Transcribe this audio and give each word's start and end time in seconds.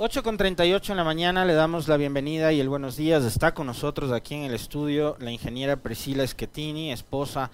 8 0.00 0.22
con 0.22 0.36
38 0.36 0.92
en 0.92 0.96
la 0.96 1.02
mañana 1.02 1.44
le 1.44 1.54
damos 1.54 1.88
la 1.88 1.96
bienvenida 1.96 2.52
y 2.52 2.60
el 2.60 2.68
buenos 2.68 2.96
días. 2.96 3.24
Está 3.24 3.52
con 3.52 3.66
nosotros 3.66 4.12
aquí 4.12 4.36
en 4.36 4.44
el 4.44 4.54
estudio 4.54 5.16
la 5.18 5.32
ingeniera 5.32 5.74
Priscila 5.74 6.24
Schettini, 6.24 6.92
esposa 6.92 7.50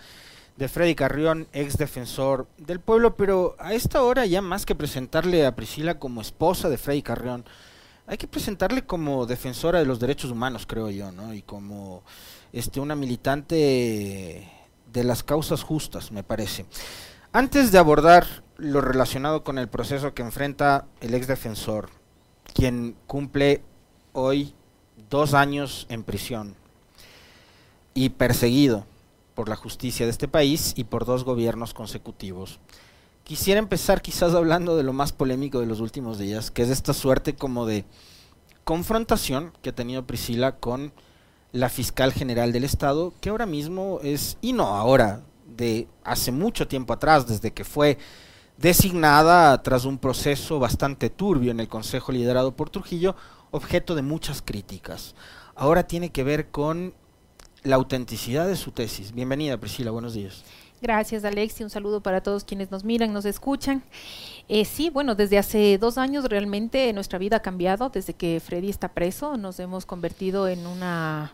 de 0.58 0.68
Freddy 0.68 0.94
Carrión, 0.94 1.49
ex 1.54 1.78
defensor 1.78 2.46
del 2.58 2.80
pueblo, 2.80 3.17
pero 3.17 3.57
a 3.58 3.72
esta 3.72 4.02
hora 4.02 4.26
ya 4.26 4.42
más 4.42 4.67
que 4.67 4.75
presentarle 4.75 5.46
a 5.46 5.57
Priscila 5.57 5.99
como 5.99 6.20
esposa 6.20 6.68
de 6.68 6.76
Freddy 6.76 7.00
Carrión, 7.00 7.46
hay 8.07 8.18
que 8.18 8.29
presentarle 8.29 8.84
como 8.84 9.24
defensora 9.24 9.79
de 9.79 9.86
los 9.86 9.98
derechos 9.98 10.30
humanos, 10.30 10.66
creo 10.66 10.90
yo, 10.90 11.12
¿no? 11.12 11.32
Y 11.32 11.40
como 11.40 12.02
este 12.52 12.79
una 12.79 12.95
militante 12.95 14.46
de 14.92 15.04
las 15.04 15.22
causas 15.22 15.62
justas, 15.62 16.12
me 16.12 16.22
parece. 16.22 16.66
Antes 17.32 17.72
de 17.72 17.79
abordar 17.79 18.26
lo 18.58 18.82
relacionado 18.82 19.45
con 19.45 19.58
el 19.58 19.68
proceso 19.68 20.12
que 20.12 20.20
enfrenta 20.20 20.84
el 21.00 21.14
ex 21.14 21.26
defensor, 21.26 21.88
quien 22.55 22.96
cumple 23.07 23.62
hoy 24.12 24.55
dos 25.10 25.34
años 25.34 25.87
en 25.91 26.05
prisión 26.05 26.55
y 27.92 28.11
perseguido 28.11 28.87
por 29.34 29.48
la 29.48 29.56
justicia 29.56 30.06
de 30.06 30.12
este 30.12 30.28
país 30.28 30.73
y 30.77 30.84
por 30.84 31.05
dos 31.05 31.25
gobiernos 31.25 31.75
consecutivos. 31.75 32.61
Quisiera 33.25 33.59
empezar 33.59 34.02
quizás 34.02 34.34
hablando 34.34 34.77
de 34.77 34.83
lo 34.83 34.92
más 34.92 35.12
polémico 35.12 35.61
de 35.61 35.66
los 35.66 35.80
últimos 35.80 36.19
días, 36.19 36.51
que 36.51 36.62
es 36.62 36.70
esta 36.70 36.95
suerte 36.95 37.34
como 37.34 37.66
de 37.66 37.84
confrontación 38.64 39.52
que 39.61 39.70
ha 39.70 39.75
tenido 39.75 40.06
Priscila 40.06 40.56
con 40.56 40.92
la 41.52 41.69
fiscal 41.69 42.12
general 42.12 42.52
del 42.52 42.64
Estado, 42.64 43.12
que 43.20 43.30
ahora 43.30 43.47
mismo 43.47 44.00
es, 44.02 44.39
y 44.41 44.52
no 44.52 44.66
ahora, 44.66 45.23
de 45.56 45.89
hace 46.02 46.33
mucho 46.33 46.69
tiempo 46.69 46.92
atrás, 46.92 47.27
desde 47.27 47.52
que 47.52 47.64
fue 47.64 47.98
designada 48.56 49.62
tras 49.62 49.84
un 49.84 49.98
proceso 49.98 50.58
bastante 50.58 51.10
turbio 51.10 51.50
en 51.50 51.60
el 51.60 51.68
Consejo 51.68 52.12
liderado 52.12 52.54
por 52.54 52.70
Trujillo, 52.70 53.16
objeto 53.50 53.94
de 53.94 54.02
muchas 54.02 54.42
críticas. 54.42 55.14
Ahora 55.54 55.86
tiene 55.86 56.10
que 56.10 56.24
ver 56.24 56.48
con 56.48 56.94
la 57.62 57.77
autenticidad 57.77 58.46
de 58.46 58.56
su 58.56 58.72
tesis. 58.72 59.12
Bienvenida 59.12 59.56
Priscila, 59.58 59.91
buenos 59.91 60.14
días. 60.14 60.44
Gracias 60.83 61.24
Alexi, 61.24 61.64
un 61.64 61.70
saludo 61.70 62.02
para 62.02 62.22
todos 62.22 62.44
quienes 62.44 62.70
nos 62.70 62.84
miran, 62.84 63.12
nos 63.12 63.24
escuchan. 63.24 63.83
Eh, 64.48 64.66
sí, 64.66 64.91
bueno, 64.91 65.14
desde 65.14 65.39
hace 65.39 65.78
dos 65.78 65.96
años 65.96 66.27
realmente 66.27 66.92
nuestra 66.92 67.18
vida 67.18 67.36
ha 67.36 67.42
cambiado, 67.42 67.89
desde 67.89 68.12
que 68.12 68.39
Freddy 68.44 68.68
está 68.68 68.89
preso, 68.89 69.39
nos 69.39 69.58
hemos 69.61 69.86
convertido 69.86 70.46
en 70.46 70.66
una 70.66 71.33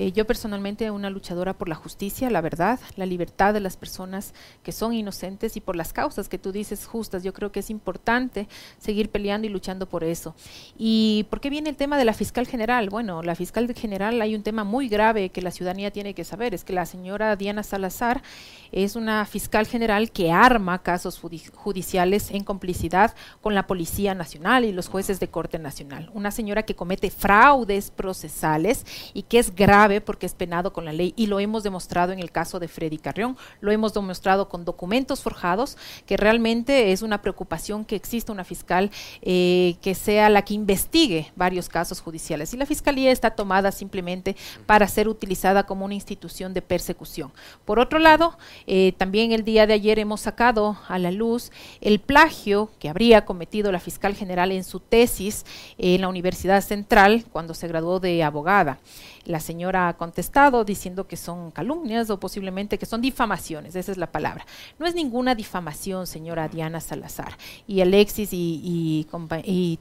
eh, 0.00 0.12
yo 0.12 0.28
personalmente 0.28 0.92
una 0.92 1.10
luchadora 1.10 1.54
por 1.54 1.68
la 1.68 1.74
justicia, 1.74 2.30
la 2.30 2.40
verdad, 2.40 2.78
la 2.94 3.04
libertad 3.04 3.52
de 3.52 3.58
las 3.58 3.76
personas 3.76 4.32
que 4.62 4.70
son 4.70 4.92
inocentes 4.92 5.56
y 5.56 5.60
por 5.60 5.74
las 5.74 5.92
causas 5.92 6.28
que 6.28 6.38
tú 6.38 6.52
dices 6.52 6.86
justas. 6.86 7.24
Yo 7.24 7.32
creo 7.32 7.50
que 7.50 7.58
es 7.58 7.68
importante 7.68 8.46
seguir 8.78 9.10
peleando 9.10 9.48
y 9.48 9.50
luchando 9.50 9.88
por 9.88 10.04
eso. 10.04 10.36
¿Y 10.78 11.26
por 11.30 11.40
qué 11.40 11.50
viene 11.50 11.68
el 11.68 11.74
tema 11.74 11.98
de 11.98 12.04
la 12.04 12.14
fiscal 12.14 12.46
general? 12.46 12.90
Bueno, 12.90 13.24
la 13.24 13.34
fiscal 13.34 13.74
general 13.74 14.22
hay 14.22 14.36
un 14.36 14.44
tema 14.44 14.62
muy 14.62 14.88
grave 14.88 15.30
que 15.30 15.42
la 15.42 15.50
ciudadanía 15.50 15.90
tiene 15.90 16.14
que 16.14 16.22
saber, 16.22 16.54
es 16.54 16.62
que 16.62 16.72
la 16.72 16.86
señora 16.86 17.34
Diana 17.34 17.64
Salazar 17.64 18.22
es 18.70 18.94
una 18.94 19.26
fiscal 19.26 19.66
general 19.66 20.12
que 20.12 20.30
arma 20.30 20.80
casos 20.80 21.20
judiciales 21.54 22.30
en 22.30 22.44
complicidad 22.44 23.16
con 23.40 23.56
la 23.56 23.66
Policía 23.66 24.14
Nacional 24.14 24.64
y 24.64 24.70
los 24.70 24.86
jueces 24.86 25.18
de 25.18 25.26
Corte 25.26 25.58
Nacional. 25.58 26.08
Una 26.14 26.30
señora 26.30 26.62
que 26.62 26.76
comete 26.76 27.10
fraudes 27.10 27.90
procesales 27.90 28.86
y 29.12 29.22
que 29.22 29.40
es 29.40 29.52
grave 29.52 29.87
porque 30.04 30.26
es 30.26 30.34
penado 30.34 30.72
con 30.72 30.84
la 30.84 30.92
ley 30.92 31.14
y 31.16 31.26
lo 31.26 31.40
hemos 31.40 31.62
demostrado 31.62 32.12
en 32.12 32.18
el 32.18 32.30
caso 32.30 32.60
de 32.60 32.68
Freddy 32.68 32.98
Carrión, 32.98 33.36
lo 33.60 33.72
hemos 33.72 33.94
demostrado 33.94 34.48
con 34.48 34.64
documentos 34.64 35.22
forjados, 35.22 35.76
que 36.06 36.16
realmente 36.16 36.92
es 36.92 37.02
una 37.02 37.22
preocupación 37.22 37.84
que 37.84 37.96
exista 37.96 38.32
una 38.32 38.44
fiscal 38.44 38.90
eh, 39.22 39.76
que 39.82 39.94
sea 39.94 40.28
la 40.28 40.42
que 40.42 40.54
investigue 40.54 41.32
varios 41.36 41.68
casos 41.68 42.00
judiciales. 42.00 42.54
Y 42.54 42.56
la 42.56 42.66
fiscalía 42.66 43.10
está 43.10 43.30
tomada 43.30 43.72
simplemente 43.72 44.36
para 44.66 44.88
ser 44.88 45.08
utilizada 45.08 45.64
como 45.64 45.84
una 45.84 45.94
institución 45.94 46.54
de 46.54 46.62
persecución. 46.62 47.32
Por 47.64 47.78
otro 47.78 47.98
lado, 47.98 48.38
eh, 48.66 48.92
también 48.96 49.32
el 49.32 49.44
día 49.44 49.66
de 49.66 49.74
ayer 49.74 49.98
hemos 49.98 50.20
sacado 50.20 50.78
a 50.88 50.98
la 50.98 51.10
luz 51.10 51.50
el 51.80 52.00
plagio 52.00 52.70
que 52.78 52.88
habría 52.88 53.24
cometido 53.24 53.72
la 53.72 53.80
fiscal 53.80 54.14
general 54.14 54.52
en 54.52 54.64
su 54.64 54.80
tesis 54.80 55.44
en 55.78 56.00
la 56.00 56.08
Universidad 56.08 56.62
Central 56.62 57.24
cuando 57.32 57.54
se 57.54 57.68
graduó 57.68 58.00
de 58.00 58.22
abogada. 58.22 58.78
La 59.24 59.40
señora 59.40 59.67
ha 59.76 59.96
contestado 59.96 60.64
diciendo 60.64 61.06
que 61.06 61.16
son 61.16 61.50
calumnias 61.50 62.10
o 62.10 62.18
posiblemente 62.18 62.78
que 62.78 62.86
son 62.86 63.00
difamaciones, 63.00 63.74
esa 63.76 63.92
es 63.92 63.98
la 63.98 64.10
palabra. 64.10 64.46
No 64.78 64.86
es 64.86 64.94
ninguna 64.94 65.34
difamación, 65.34 66.06
señora 66.06 66.48
Diana 66.48 66.80
Salazar 66.80 67.36
y 67.66 67.80
Alexis 67.80 68.30
y, 68.32 69.06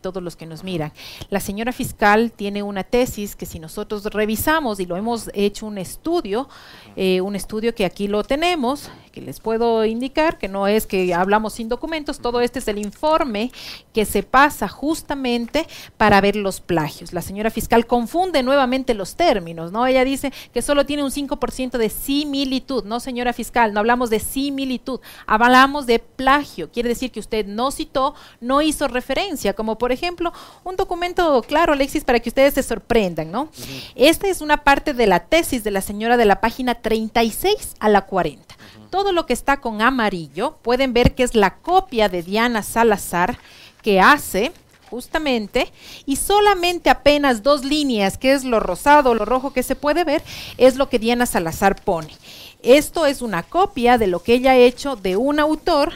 todos 0.02 0.22
los 0.24 0.36
que 0.36 0.46
nos 0.46 0.64
miran. 0.64 0.92
La 1.30 1.40
señora 1.40 1.72
fiscal 1.72 2.32
tiene 2.32 2.64
una 2.64 2.84
tesis 2.84 3.36
que 3.36 3.46
si 3.46 3.60
nosotros 3.60 4.04
revisamos 4.06 4.80
y 4.80 4.86
lo 4.86 4.98
hemos 4.98 5.30
hecho 5.34 5.66
un 5.66 5.78
estudio, 5.78 6.48
eh, 6.96 7.22
un 7.22 7.36
estudio 7.36 7.76
que 7.76 7.86
aquí 7.86 8.08
lo 8.08 8.24
tenemos, 8.24 8.90
que 9.12 9.22
les 9.22 9.40
puedo 9.40 9.86
indicar, 9.86 10.38
que 10.38 10.48
no 10.48 10.68
es 10.68 10.88
que 10.88 11.14
hablamos 11.14 11.54
sin 11.54 11.70
documentos, 11.70 12.20
todo 12.20 12.42
este 12.42 12.60
es 12.60 12.68
el 12.68 12.78
informe 12.78 13.52
que 13.94 14.06
se 14.06 14.24
pasa 14.24 14.68
justamente 14.68 15.68
para 15.98 16.22
ver 16.22 16.36
los 16.36 16.62
plagios. 16.62 17.14
La 17.14 17.22
señora 17.22 17.50
fiscal 17.50 17.88
confunde 17.88 18.44
nuevamente 18.44 18.94
los 18.94 19.16
términos, 19.16 19.72
¿no? 19.72 19.77
Ella 19.86 20.04
dice 20.04 20.32
que 20.54 20.62
solo 20.62 20.86
tiene 20.86 21.04
un 21.04 21.12
5% 21.12 21.78
de 21.78 21.90
similitud, 21.90 22.84
no 22.84 23.00
señora 23.00 23.34
fiscal, 23.34 23.74
no 23.74 23.80
hablamos 23.80 24.10
de 24.10 24.20
similitud, 24.20 25.00
hablamos 25.26 25.86
de 25.86 26.00
plagio, 26.00 26.72
quiere 26.72 26.90
decir 26.90 27.12
que 27.12 27.20
usted 27.20 27.46
no 27.46 27.72
citó, 27.72 28.16
no 28.42 28.62
hizo 28.62 28.88
referencia, 28.88 29.54
como 29.54 29.78
por 29.78 29.92
ejemplo 29.92 30.34
un 30.64 30.76
documento 30.76 31.42
claro, 31.44 31.74
Alexis, 31.74 32.04
para 32.04 32.20
que 32.20 32.30
ustedes 32.30 32.54
se 32.54 32.64
sorprendan, 32.64 33.32
¿no? 33.32 33.50
Esta 33.96 34.28
es 34.28 34.42
una 34.42 34.64
parte 34.64 34.94
de 34.94 35.08
la 35.08 35.20
tesis 35.26 35.64
de 35.64 35.72
la 35.72 35.82
señora 35.82 36.18
de 36.18 36.26
la 36.26 36.42
página 36.42 36.76
36 36.76 37.76
a 37.80 37.90
la 37.90 38.06
40 38.06 38.56
todo 38.90 39.12
lo 39.12 39.26
que 39.26 39.34
está 39.34 39.60
con 39.60 39.82
amarillo, 39.82 40.58
pueden 40.62 40.94
ver 40.94 41.14
que 41.14 41.24
es 41.24 41.36
la 41.36 41.58
copia 41.58 42.08
de 42.08 42.24
Diana 42.24 42.64
Salazar 42.64 43.38
que 43.82 44.00
hace 44.00 44.52
justamente, 44.90 45.72
y 46.06 46.16
solamente 46.16 46.90
apenas 46.90 47.44
dos 47.44 47.64
líneas, 47.64 48.18
que 48.18 48.34
es 48.34 48.44
lo 48.44 48.60
rosado, 48.60 49.14
lo 49.14 49.26
rojo 49.26 49.54
que 49.54 49.64
se 49.64 49.76
puede 49.76 50.04
ver, 50.04 50.24
es 50.58 50.76
lo 50.76 50.90
que 50.90 51.00
Diana 51.00 51.26
Salazar 51.26 51.76
pone. 51.82 52.14
Esto 52.62 53.06
es 53.06 53.22
una 53.22 53.44
copia 53.44 53.98
de 53.98 54.08
lo 54.08 54.22
que 54.22 54.34
ella 54.34 54.52
ha 54.52 54.58
hecho 54.58 54.96
de 54.96 55.16
un 55.16 55.40
autor, 55.40 55.94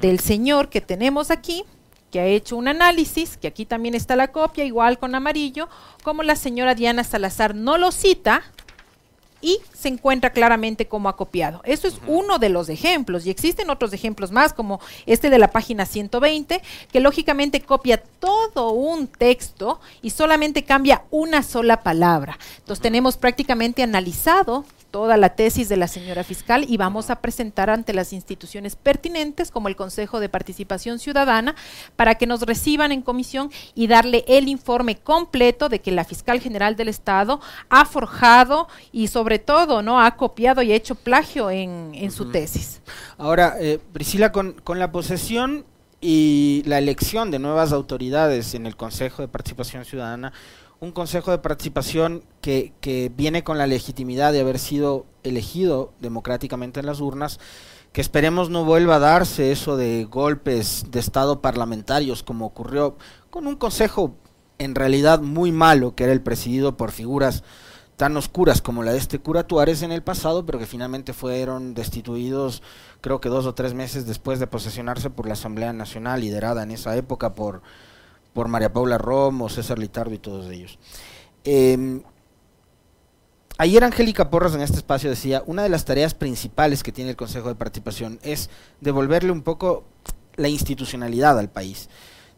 del 0.00 0.18
señor 0.20 0.70
que 0.70 0.80
tenemos 0.80 1.30
aquí, 1.30 1.64
que 2.10 2.20
ha 2.20 2.26
hecho 2.26 2.56
un 2.56 2.68
análisis, 2.68 3.36
que 3.36 3.48
aquí 3.48 3.66
también 3.66 3.94
está 3.94 4.14
la 4.14 4.28
copia, 4.28 4.64
igual 4.64 4.98
con 4.98 5.14
amarillo, 5.14 5.68
como 6.04 6.22
la 6.22 6.36
señora 6.36 6.74
Diana 6.74 7.02
Salazar 7.02 7.54
no 7.54 7.76
lo 7.76 7.90
cita, 7.90 8.44
y 9.44 9.60
se 9.74 9.88
encuentra 9.88 10.30
claramente 10.30 10.88
como 10.88 11.10
ha 11.10 11.16
copiado. 11.16 11.60
Eso 11.64 11.86
es 11.86 12.00
uno 12.06 12.38
de 12.38 12.48
los 12.48 12.70
ejemplos 12.70 13.26
y 13.26 13.30
existen 13.30 13.68
otros 13.68 13.92
ejemplos 13.92 14.32
más 14.32 14.54
como 14.54 14.80
este 15.04 15.28
de 15.28 15.38
la 15.38 15.48
página 15.48 15.84
120 15.84 16.62
que 16.90 17.00
lógicamente 17.00 17.60
copia 17.60 18.02
todo 18.18 18.70
un 18.70 19.06
texto 19.06 19.80
y 20.00 20.10
solamente 20.10 20.64
cambia 20.64 21.02
una 21.10 21.42
sola 21.42 21.82
palabra. 21.82 22.38
Entonces 22.60 22.80
tenemos 22.82 23.18
prácticamente 23.18 23.82
analizado 23.82 24.64
toda 24.94 25.16
la 25.16 25.30
tesis 25.30 25.68
de 25.68 25.76
la 25.76 25.88
señora 25.88 26.22
fiscal 26.22 26.66
y 26.68 26.76
vamos 26.76 27.10
a 27.10 27.16
presentar 27.16 27.68
ante 27.68 27.92
las 27.92 28.12
instituciones 28.12 28.76
pertinentes 28.76 29.50
como 29.50 29.66
el 29.66 29.74
Consejo 29.74 30.20
de 30.20 30.28
Participación 30.28 31.00
Ciudadana 31.00 31.56
para 31.96 32.14
que 32.14 32.28
nos 32.28 32.42
reciban 32.42 32.92
en 32.92 33.02
comisión 33.02 33.50
y 33.74 33.88
darle 33.88 34.24
el 34.28 34.46
informe 34.46 34.96
completo 34.96 35.68
de 35.68 35.80
que 35.80 35.90
la 35.90 36.04
fiscal 36.04 36.38
general 36.40 36.76
del 36.76 36.86
Estado 36.86 37.40
ha 37.70 37.86
forjado 37.86 38.68
y 38.92 39.08
sobre 39.08 39.40
todo 39.40 39.82
no 39.82 40.00
ha 40.00 40.14
copiado 40.14 40.62
y 40.62 40.72
hecho 40.72 40.94
plagio 40.94 41.50
en, 41.50 42.12
su 42.12 42.30
tesis. 42.30 42.80
Ahora, 43.18 43.56
eh, 43.58 43.80
Priscila, 43.92 44.30
con, 44.30 44.52
con 44.52 44.78
la 44.78 44.92
posesión 44.92 45.64
y 46.00 46.62
la 46.66 46.78
elección 46.78 47.32
de 47.32 47.40
nuevas 47.40 47.72
autoridades 47.72 48.54
en 48.54 48.64
el 48.64 48.76
Consejo 48.76 49.22
de 49.22 49.26
Participación 49.26 49.84
Ciudadana, 49.84 50.32
un 50.84 50.92
consejo 50.92 51.30
de 51.30 51.38
participación 51.38 52.22
que, 52.40 52.72
que, 52.80 53.10
viene 53.14 53.42
con 53.42 53.58
la 53.58 53.66
legitimidad 53.66 54.32
de 54.32 54.40
haber 54.40 54.58
sido 54.58 55.06
elegido 55.22 55.92
democráticamente 56.00 56.80
en 56.80 56.86
las 56.86 57.00
urnas, 57.00 57.40
que 57.92 58.00
esperemos 58.00 58.50
no 58.50 58.64
vuelva 58.64 58.96
a 58.96 59.00
darse 59.00 59.50
eso 59.50 59.76
de 59.76 60.04
golpes 60.04 60.86
de 60.90 61.00
Estado 61.00 61.40
parlamentarios 61.40 62.22
como 62.22 62.46
ocurrió 62.46 62.96
con 63.30 63.46
un 63.46 63.56
consejo 63.56 64.14
en 64.58 64.74
realidad 64.74 65.20
muy 65.20 65.52
malo, 65.52 65.94
que 65.94 66.04
era 66.04 66.12
el 66.12 66.20
presidido 66.20 66.76
por 66.76 66.92
figuras 66.92 67.42
tan 67.96 68.16
oscuras 68.16 68.60
como 68.60 68.82
la 68.82 68.92
de 68.92 68.98
este 68.98 69.20
cura 69.20 69.46
Tuárez 69.46 69.82
en 69.82 69.92
el 69.92 70.02
pasado, 70.02 70.44
pero 70.44 70.58
que 70.58 70.66
finalmente 70.66 71.12
fueron 71.12 71.74
destituidos 71.74 72.62
creo 73.00 73.20
que 73.20 73.28
dos 73.28 73.46
o 73.46 73.54
tres 73.54 73.74
meses 73.74 74.06
después 74.06 74.40
de 74.40 74.46
posesionarse 74.46 75.10
por 75.10 75.26
la 75.26 75.34
Asamblea 75.34 75.72
Nacional, 75.72 76.20
liderada 76.20 76.62
en 76.62 76.72
esa 76.72 76.96
época 76.96 77.34
por 77.34 77.62
por 78.34 78.48
María 78.48 78.72
Paula 78.72 78.98
Romo, 78.98 79.48
César 79.48 79.78
Litardo 79.78 80.12
y 80.12 80.18
todos 80.18 80.50
ellos. 80.50 80.78
Em, 81.44 82.02
ayer 83.56 83.82
Angélica 83.84 84.28
Porras 84.28 84.54
en 84.54 84.60
este 84.60 84.76
espacio 84.76 85.08
decía, 85.08 85.42
una 85.46 85.62
de 85.62 85.70
las 85.70 85.86
tareas 85.86 86.12
principales 86.12 86.82
que 86.82 86.92
tiene 86.92 87.10
el 87.10 87.16
Consejo 87.16 87.48
de 87.48 87.54
Participación 87.54 88.18
es 88.22 88.50
devolverle 88.80 89.30
un 89.30 89.42
poco 89.42 89.84
la 90.36 90.48
institucionalidad 90.48 91.38
al 91.38 91.48
país, 91.48 91.88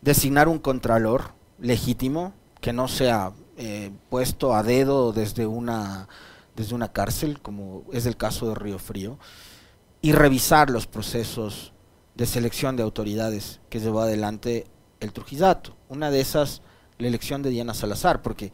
designar 0.03 0.49
un 0.49 0.59
contralor, 0.59 1.35
legítimo, 1.59 2.35
que 2.61 2.75
no 2.75 2.89
sea 2.89 3.33
eh, 3.57 3.91
puesto 4.11 4.55
a 4.55 4.63
dedo 4.63 5.13
desde 5.13 5.47
una, 5.47 6.09
desde 6.55 6.75
una 6.75 6.93
cárcel, 6.93 7.41
como 7.41 7.85
es 7.93 8.05
el 8.05 8.17
caso 8.17 8.49
de 8.49 8.55
Río 8.55 8.79
Frío, 8.79 9.19
y 10.03 10.13
revisar 10.13 10.69
los 10.69 10.87
procesos 10.87 11.73
de 12.15 12.27
selección 12.27 12.77
de 12.77 12.83
autoridades 12.83 13.61
que 13.71 13.81
llevó 13.81 14.03
adelante 14.03 14.67
el 15.01 15.13
Trujillato. 15.13 15.77
Una 15.89 16.11
de 16.11 16.21
esas, 16.21 16.63
la 16.99 17.09
elección 17.09 17.43
de 17.43 17.51
Diana 17.51 17.75
Salazar, 17.75 18.23
porque 18.23 18.53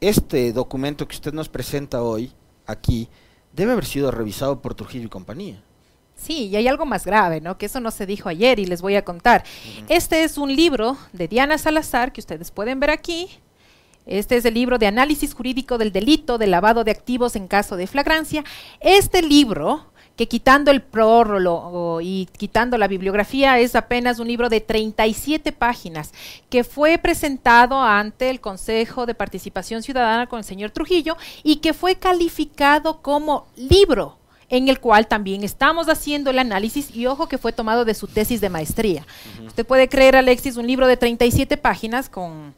este 0.00 0.52
documento 0.52 1.06
que 1.08 1.14
usted 1.14 1.32
nos 1.32 1.48
presenta 1.48 2.02
hoy, 2.02 2.32
aquí, 2.66 3.08
debe 3.52 3.72
haber 3.72 3.84
sido 3.84 4.10
revisado 4.10 4.60
por 4.60 4.74
Trujillo 4.74 5.06
y 5.06 5.10
compañía. 5.10 5.62
Sí, 6.16 6.46
y 6.46 6.56
hay 6.56 6.68
algo 6.68 6.86
más 6.86 7.04
grave, 7.04 7.40
¿no? 7.40 7.58
Que 7.58 7.66
eso 7.66 7.80
no 7.80 7.90
se 7.90 8.06
dijo 8.06 8.28
ayer 8.28 8.58
y 8.58 8.66
les 8.66 8.82
voy 8.82 8.94
a 8.94 9.04
contar. 9.04 9.44
Este 9.88 10.22
es 10.22 10.38
un 10.38 10.54
libro 10.54 10.96
de 11.12 11.28
Diana 11.28 11.58
Salazar 11.58 12.12
que 12.12 12.20
ustedes 12.20 12.50
pueden 12.50 12.80
ver 12.80 12.90
aquí. 12.90 13.28
Este 14.06 14.36
es 14.36 14.44
el 14.44 14.54
libro 14.54 14.78
de 14.78 14.86
análisis 14.86 15.34
jurídico 15.34 15.78
del 15.78 15.90
delito 15.90 16.38
de 16.38 16.46
lavado 16.46 16.84
de 16.84 16.90
activos 16.90 17.36
en 17.36 17.48
caso 17.48 17.76
de 17.76 17.86
flagrancia. 17.86 18.44
Este 18.80 19.22
libro, 19.22 19.92
que 20.16 20.28
quitando 20.28 20.70
el 20.70 20.82
prólogo 20.82 22.00
y 22.00 22.28
quitando 22.36 22.78
la 22.78 22.88
bibliografía, 22.88 23.58
es 23.58 23.74
apenas 23.74 24.18
un 24.18 24.28
libro 24.28 24.48
de 24.48 24.60
37 24.60 25.52
páginas, 25.52 26.12
que 26.50 26.62
fue 26.64 26.98
presentado 26.98 27.80
ante 27.80 28.30
el 28.30 28.40
Consejo 28.40 29.06
de 29.06 29.14
Participación 29.14 29.82
Ciudadana 29.82 30.26
con 30.26 30.38
el 30.38 30.44
señor 30.44 30.70
Trujillo 30.70 31.16
y 31.42 31.56
que 31.56 31.74
fue 31.74 31.96
calificado 31.96 33.02
como 33.02 33.46
libro 33.56 34.18
en 34.50 34.68
el 34.68 34.78
cual 34.78 35.08
también 35.08 35.42
estamos 35.42 35.88
haciendo 35.88 36.30
el 36.30 36.38
análisis 36.38 36.94
y 36.94 37.06
ojo 37.06 37.28
que 37.28 37.38
fue 37.38 37.52
tomado 37.52 37.84
de 37.84 37.94
su 37.94 38.06
tesis 38.06 38.40
de 38.40 38.50
maestría. 38.50 39.06
Usted 39.46 39.66
puede 39.66 39.88
creer, 39.88 40.16
Alexis, 40.16 40.56
un 40.56 40.66
libro 40.66 40.86
de 40.86 40.96
37 40.96 41.56
páginas 41.56 42.08
con, 42.08 42.54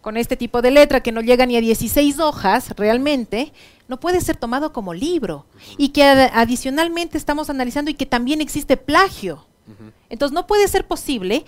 con 0.00 0.16
este 0.16 0.36
tipo 0.36 0.62
de 0.62 0.70
letra 0.70 1.02
que 1.02 1.12
no 1.12 1.20
llega 1.20 1.46
ni 1.46 1.56
a 1.56 1.60
16 1.60 2.18
hojas 2.18 2.70
realmente, 2.76 3.52
no 3.88 3.98
puede 3.98 4.20
ser 4.20 4.36
tomado 4.36 4.72
como 4.72 4.94
libro. 4.94 5.46
Y 5.76 5.90
que 5.90 6.04
adicionalmente 6.04 7.18
estamos 7.18 7.50
analizando 7.50 7.90
y 7.90 7.94
que 7.94 8.06
también 8.06 8.40
existe 8.40 8.76
plagio. 8.76 9.44
Entonces 10.08 10.34
no 10.34 10.46
puede 10.46 10.66
ser 10.68 10.86
posible 10.86 11.44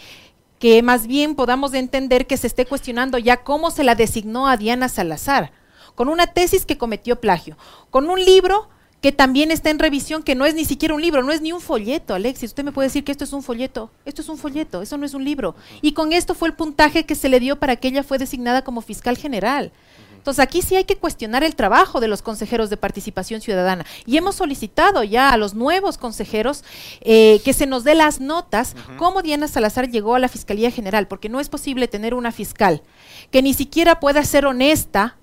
que 0.59 0.83
más 0.83 1.07
bien 1.07 1.35
podamos 1.35 1.73
entender 1.73 2.27
que 2.27 2.37
se 2.37 2.47
esté 2.47 2.67
cuestionando 2.67 3.17
ya 3.17 3.43
cómo 3.43 3.71
se 3.71 3.83
la 3.83 3.95
designó 3.95 4.47
a 4.47 4.59
Diana 4.59 4.91
Salazar, 4.91 5.53
con 5.95 6.09
una 6.09 6.27
tesis 6.27 6.67
que 6.67 6.77
cometió 6.77 7.19
plagio, 7.19 7.57
con 7.91 8.11
un 8.11 8.23
libro 8.23 8.69
que 9.01 9.13
también 9.13 9.51
está 9.51 9.71
en 9.71 9.79
revisión, 9.79 10.23
que 10.23 10.35
no 10.35 10.45
es 10.45 10.55
ni 10.55 10.65
siquiera 10.65 10.95
un 10.95 11.01
libro, 11.01 11.23
no 11.23 11.33
es 11.33 11.41
ni 11.41 11.53
un 11.53 11.61
folleto, 11.61 12.15
Alexis. 12.15 12.51
Usted 12.51 12.65
me 12.65 12.73
puede 12.73 12.89
decir 12.89 13.05
que 13.05 13.13
esto 13.13 13.25
es 13.25 13.33
un 13.33 13.43
folleto. 13.43 13.91
Esto 14.05 14.21
es 14.23 14.29
un 14.29 14.37
folleto, 14.37 14.83
eso 14.83 14.97
no 14.99 15.07
es 15.07 15.15
un 15.15 15.25
libro. 15.25 15.55
Y 15.81 15.93
con 15.93 16.13
esto 16.13 16.35
fue 16.35 16.49
el 16.49 16.55
puntaje 16.55 17.05
que 17.05 17.15
se 17.15 17.29
le 17.29 17.41
dio 17.41 17.59
para 17.59 17.77
que 17.77 17.89
ella 17.89 18.03
fue 18.03 18.19
designada 18.19 18.63
como 18.63 18.83
fiscal 18.83 19.17
general. 19.17 19.73
Entonces 20.21 20.43
aquí 20.43 20.61
sí 20.61 20.77
hay 20.77 20.85
que 20.85 20.99
cuestionar 20.99 21.45
el 21.45 21.57
trabajo 21.57 21.99
de 21.99 22.07
los 22.07 22.21
consejeros 22.21 22.69
de 22.69 22.77
participación 22.77 23.41
ciudadana 23.41 23.87
y 24.05 24.19
hemos 24.19 24.35
solicitado 24.35 25.03
ya 25.03 25.31
a 25.31 25.39
los 25.39 25.55
nuevos 25.55 25.97
consejeros 25.97 26.63
eh, 27.01 27.41
que 27.43 27.55
se 27.55 27.65
nos 27.65 27.85
dé 27.85 27.95
las 27.95 28.21
notas 28.21 28.77
cómo 28.99 29.23
Diana 29.23 29.49
Salazar 29.49 29.89
llegó 29.89 30.15
a 30.15 30.19
la 30.19 30.29
Fiscalía 30.29 30.71
General, 30.71 31.09
porque 31.09 31.31
no 31.31 31.41
es 31.41 31.49
posible 31.49 31.89
tener 31.89 32.13
una 32.13 32.33
fiscal 32.33 32.83
que 33.31 33.41
ni 33.41 33.55
siquiera 33.55 33.99
pueda 33.99 34.23
ser 34.23 34.45
honesta 34.45 35.17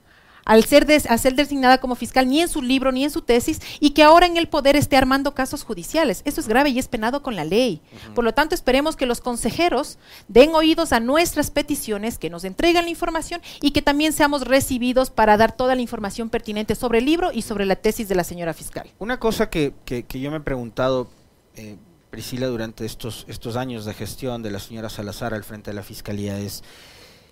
al 0.48 0.64
ser, 0.64 0.86
designada 0.86 1.80
como 1.80 1.96
fiscal 1.96 2.28
ni 2.28 2.42
en 2.42 2.48
su 2.48 2.62
libro 2.62 2.94
ni 2.94 3.04
en 3.04 3.12
su 3.12 3.22
tesis 3.22 3.60
y 3.82 3.90
que 3.90 4.02
ahora 4.02 4.26
en 4.26 4.38
el 4.38 4.48
poder 4.48 4.78
esté 4.78 4.96
armando 4.96 5.36
casos 5.36 5.64
judiciales. 5.64 6.22
Eso 6.24 6.40
es 6.40 6.48
grave 6.48 6.70
y 6.70 6.80
es 6.80 6.88
penado 6.88 7.22
con 7.22 7.36
la 7.36 7.44
ley. 7.44 7.82
Por 8.16 8.24
lo 8.24 8.34
tanto, 8.34 8.56
esperemos 8.56 8.96
que 8.96 9.06
los 9.06 9.20
consejeros 9.20 10.00
den 10.30 10.56
oídos 10.56 10.94
a 10.94 11.02
nuestras 11.02 11.52
peticiones, 11.52 12.18
que 12.18 12.30
nos 12.30 12.46
entreguen 12.46 12.86
la 12.86 12.90
información 12.90 13.42
y 13.62 13.72
que 13.72 13.82
también 13.82 14.14
seamos 14.14 14.48
recibidos 14.48 15.10
para 15.10 15.36
dar 15.36 15.52
toda 15.56 15.76
la 15.76 15.82
información 15.82 16.30
pertinente 16.30 16.76
sobre 16.76 17.00
el 17.00 17.06
libro 17.06 17.34
y 17.34 17.42
sobre 17.42 17.66
la 17.66 17.76
tesis 17.76 18.08
de 18.08 18.16
la 18.16 18.24
señora 18.24 18.54
fiscal. 18.54 18.90
Una 19.00 19.20
cosa 19.20 19.50
que, 19.50 19.74
yo 20.08 20.32
me 20.32 20.38
he 20.38 20.42
preguntado, 20.42 21.10
eh, 21.56 21.76
Priscila, 22.10 22.48
durante 22.48 22.86
estos, 22.86 23.26
estos 23.28 23.58
años 23.58 23.84
de 23.84 23.94
gestión 23.94 24.44
de 24.44 24.52
la 24.52 24.60
señora 24.60 24.90
Salazar 24.90 25.34
al 25.34 25.44
frente 25.44 25.72
de 25.72 25.76
la 25.76 25.84
Fiscalía 25.84 26.40
es, 26.40 26.64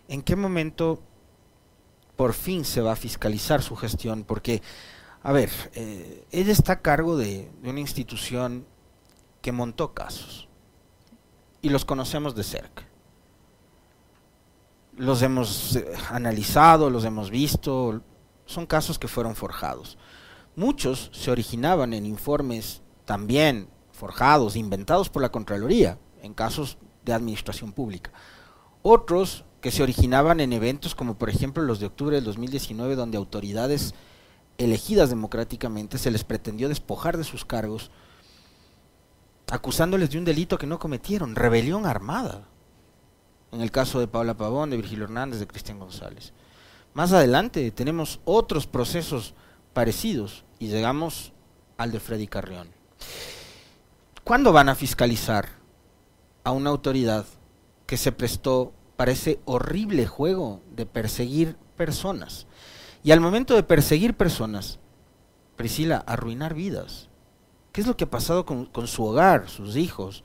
¿en 0.10 0.22
qué 0.22 0.36
momento 0.36 1.02
por 2.16 2.34
fin 2.34 2.66
se 2.66 2.82
va 2.82 2.94
a 2.94 2.96
fiscalizar 2.96 3.62
su 3.62 3.76
gestión, 3.76 4.24
porque, 4.24 4.62
a 5.24 5.32
ver, 5.32 5.50
eh, 5.74 6.26
ella 6.32 6.52
está 6.52 6.74
a 6.74 6.82
cargo 6.82 7.18
de, 7.18 7.52
una 7.64 7.80
institución 7.80 8.66
que 9.42 9.52
montó 9.52 9.94
casos 9.94 10.48
y 11.62 11.70
los 11.70 11.86
conocemos 11.86 12.36
de 12.36 12.44
cerca. 12.44 12.84
Los 14.98 15.22
hemos 15.22 15.76
eh, 15.76 15.86
analizado, 16.10 16.90
los 16.90 17.04
hemos 17.04 17.30
visto, 17.30 18.02
son 18.46 18.66
casos 18.66 18.98
que 18.98 19.08
fueron 19.08 19.36
forjados. 19.36 19.98
Muchos 20.56 21.10
se 21.14 21.32
originaban 21.32 21.94
en 21.94 22.06
informes 22.06 22.82
también 23.04 23.68
forjados, 23.92 24.56
inventados 24.56 25.10
por 25.10 25.22
la 25.22 25.32
Contraloría, 25.32 25.98
en 26.22 26.34
casos 26.34 26.78
de 27.04 27.14
administración 27.14 27.74
pública. 27.74 28.12
Otros 28.82 29.46
que 29.66 29.72
se 29.72 29.82
originaban 29.82 30.42
en 30.42 30.54
eventos 30.54 30.94
como 30.94 31.18
por 31.18 31.28
ejemplo 31.28 31.64
los 31.64 31.80
de 31.80 31.88
octubre 31.88 32.18
del 32.18 32.24
2019, 32.24 32.96
donde 32.96 33.18
autoridades 33.18 33.96
elegidas 34.60 35.10
democráticamente 35.10 35.98
se 35.98 36.12
les 36.12 36.24
pretendió 36.24 36.70
despojar 36.70 37.18
de 37.18 37.24
sus 37.24 37.46
cargos, 37.46 37.90
acusándoles 39.50 40.12
de 40.12 40.20
un 40.20 40.24
delito 40.24 40.60
que 40.60 40.68
no 40.68 40.78
cometieron, 40.78 41.34
rebelión 41.34 41.88
armada. 41.88 42.44
En 43.52 43.60
el 43.60 43.72
caso 43.72 44.00
de 44.00 44.08
Paula 44.08 44.38
Pavón, 44.38 44.70
de 44.70 44.78
Virgilio 44.78 45.06
Hernández, 45.06 45.40
de 45.40 45.48
Cristian 45.48 45.80
González. 45.80 46.32
Más 46.94 47.12
adelante 47.12 47.72
tenemos 47.72 48.20
otros 48.24 48.68
procesos 48.68 49.34
parecidos 49.74 50.46
y 50.60 50.68
llegamos 50.68 51.34
al 51.78 51.92
de 51.92 52.00
Freddy 52.00 52.28
Carrión. 52.28 52.68
¿Cuándo 54.24 54.54
van 54.54 54.70
a 54.70 54.76
fiscalizar 54.76 55.50
a 56.44 56.52
una 56.52 56.70
autoridad 56.70 57.26
que 57.88 57.98
se 57.98 58.12
prestó 58.12 58.72
para 58.96 59.12
ese 59.12 59.40
horrible 59.46 60.06
juego 60.06 60.62
de 60.76 60.86
perseguir 60.86 61.56
personas. 61.76 62.48
Y 63.04 63.12
al 63.12 63.20
momento 63.20 63.56
de 63.56 63.64
perseguir 63.64 64.16
personas, 64.16 64.80
Priscila, 65.56 66.04
arruinar 66.08 66.54
vidas. 66.54 67.10
¿Qué 67.72 67.82
es 67.82 67.88
lo 67.88 67.98
que 67.98 68.06
ha 68.06 68.10
pasado 68.10 68.46
con, 68.46 68.88
su 68.88 69.04
hogar, 69.04 69.50
sus 69.50 69.76
hijos, 69.76 70.24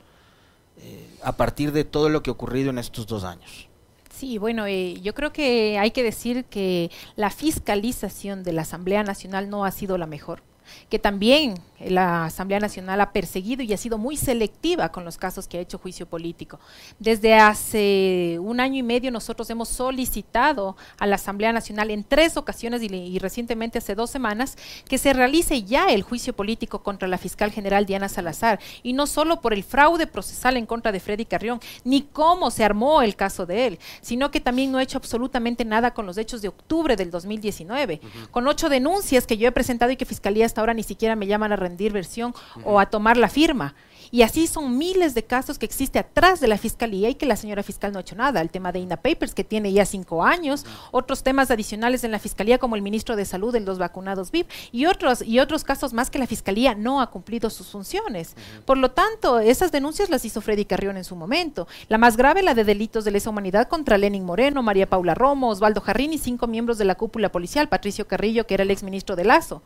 eh, 0.77 1.09
a 1.21 1.35
partir 1.35 1.71
de 1.71 1.83
todo 1.83 2.09
lo 2.09 2.23
que 2.23 2.29
ha 2.29 2.33
ocurrido 2.33 2.69
en 2.69 2.77
estos 2.77 3.07
dos 3.07 3.23
años? 3.23 3.67
Sí, 4.09 4.37
bueno, 4.37 4.65
eh, 4.67 4.99
yo 5.01 5.13
creo 5.13 5.33
que 5.33 5.77
hay 5.77 5.91
que 5.91 6.03
decir 6.03 6.45
que 6.45 6.91
la 7.15 7.29
fiscalización 7.29 8.43
de 8.43 8.53
la 8.53 8.61
Asamblea 8.61 9.03
Nacional 9.03 9.49
no 9.49 9.65
ha 9.65 9.71
sido 9.71 9.97
la 9.97 10.05
mejor 10.05 10.43
que 10.89 10.99
también 10.99 11.55
la 11.79 12.25
Asamblea 12.25 12.59
Nacional 12.59 13.01
ha 13.01 13.11
perseguido 13.11 13.63
y 13.63 13.73
ha 13.73 13.77
sido 13.77 13.97
muy 13.97 14.17
selectiva 14.17 14.91
con 14.91 15.05
los 15.05 15.17
casos 15.17 15.47
que 15.47 15.57
ha 15.57 15.61
hecho 15.61 15.77
juicio 15.77 16.05
político. 16.05 16.59
Desde 16.99 17.35
hace 17.35 18.37
un 18.39 18.59
año 18.59 18.77
y 18.77 18.83
medio 18.83 19.11
nosotros 19.11 19.49
hemos 19.49 19.69
solicitado 19.69 20.75
a 20.99 21.07
la 21.07 21.15
Asamblea 21.15 21.53
Nacional 21.53 21.91
en 21.91 22.03
tres 22.03 22.37
ocasiones 22.37 22.81
y, 22.83 23.19
recientemente 23.19 23.77
hace 23.77 23.95
dos 23.95 24.09
semanas 24.09 24.57
que 24.87 24.97
se 24.97 25.13
realice 25.13 25.63
ya 25.63 25.87
el 25.87 26.03
juicio 26.03 26.33
político 26.33 26.83
contra 26.83 27.07
la 27.07 27.17
fiscal 27.17 27.51
general 27.51 27.85
Diana 27.85 28.09
Salazar. 28.09 28.59
Y 28.83 28.93
no 28.93 29.07
solo 29.07 29.41
por 29.41 29.53
el 29.53 29.63
fraude 29.63 30.07
procesal 30.07 30.57
en 30.57 30.65
contra 30.65 30.91
de 30.91 30.99
Freddy 30.99 31.25
Carrión, 31.25 31.59
ni 31.83 32.01
cómo 32.01 32.51
se 32.51 32.63
armó 32.63 33.01
el 33.01 33.15
caso 33.15 33.45
de 33.45 33.67
él, 33.67 33.79
sino 34.01 34.31
que 34.31 34.39
también 34.39 34.71
no 34.71 34.77
ha 34.77 34.83
hecho 34.83 34.97
absolutamente 34.97 35.65
nada 35.65 35.93
con 35.93 36.05
los 36.05 36.17
hechos 36.17 36.41
de 36.41 36.47
octubre 36.47 36.95
del 36.95 37.11
2019, 37.11 38.01
con 38.31 38.47
ocho 38.47 38.69
denuncias 38.69 39.25
que 39.25 39.37
yo 39.37 39.47
he 39.47 39.51
presentado 39.51 39.91
y 39.91 39.97
que 39.97 40.05
Fiscalía 40.05 40.45
hasta 40.51 40.61
ahora 40.61 40.73
ni 40.73 40.83
siquiera 40.83 41.15
me 41.15 41.27
llaman 41.27 41.53
a 41.53 41.55
rendir 41.55 41.93
versión 41.93 42.33
o 42.65 42.79
a 42.79 42.85
tomar 42.87 43.15
la 43.15 43.29
firma. 43.29 43.73
Y 44.11 44.23
así 44.23 44.45
son 44.45 44.77
miles 44.77 45.15
de 45.15 45.23
casos 45.23 45.57
que 45.57 45.65
existe 45.65 45.97
atrás 45.97 46.41
de 46.41 46.49
la 46.49 46.57
fiscalía 46.57 47.09
y 47.09 47.15
que 47.15 47.25
la 47.25 47.37
señora 47.37 47.63
fiscal 47.63 47.93
no 47.93 47.99
ha 47.99 48.01
hecho 48.01 48.15
nada. 48.15 48.41
El 48.41 48.51
tema 48.51 48.73
de 48.73 48.79
INA 48.79 48.97
Papers, 48.97 49.33
que 49.33 49.45
tiene 49.45 49.71
ya 49.71 49.85
cinco 49.85 50.23
años, 50.23 50.65
otros 50.91 51.23
temas 51.23 51.49
adicionales 51.49 52.03
en 52.03 52.11
la 52.11 52.19
fiscalía, 52.19 52.57
como 52.57 52.75
el 52.75 52.81
ministro 52.81 53.15
de 53.15 53.23
Salud, 53.23 53.55
el 53.55 53.61
los 53.61 53.77
vacunados 53.77 54.31
VIP, 54.31 54.49
y 54.71 54.87
otros, 54.87 55.21
y 55.21 55.39
otros 55.39 55.63
casos 55.63 55.93
más 55.93 56.09
que 56.09 56.19
la 56.19 56.27
fiscalía 56.27 56.75
no 56.75 56.99
ha 56.99 57.11
cumplido 57.11 57.49
sus 57.49 57.67
funciones. 57.67 58.35
Por 58.65 58.77
lo 58.77 58.91
tanto, 58.91 59.39
esas 59.39 59.71
denuncias 59.71 60.09
las 60.09 60.25
hizo 60.25 60.41
Freddy 60.41 60.65
Carrión 60.65 60.97
en 60.97 61.03
su 61.03 61.15
momento. 61.15 61.67
La 61.87 61.97
más 61.97 62.17
grave, 62.17 62.41
la 62.41 62.55
de 62.55 62.63
delitos 62.63 63.05
de 63.05 63.11
lesa 63.11 63.29
humanidad 63.29 63.67
contra 63.67 63.97
Lenin 63.97 64.25
Moreno, 64.25 64.63
María 64.63 64.89
Paula 64.89 65.13
Romo, 65.13 65.49
Osvaldo 65.49 65.79
Jarrín 65.79 66.11
y 66.11 66.17
cinco 66.17 66.47
miembros 66.47 66.77
de 66.77 66.85
la 66.85 66.95
cúpula 66.95 67.31
policial, 67.31 67.69
Patricio 67.69 68.07
Carrillo, 68.07 68.47
que 68.47 68.55
era 68.55 68.63
el 68.63 68.71
ex 68.71 68.83
ministro 68.83 69.15
de 69.15 69.25
Lazo. 69.25 69.61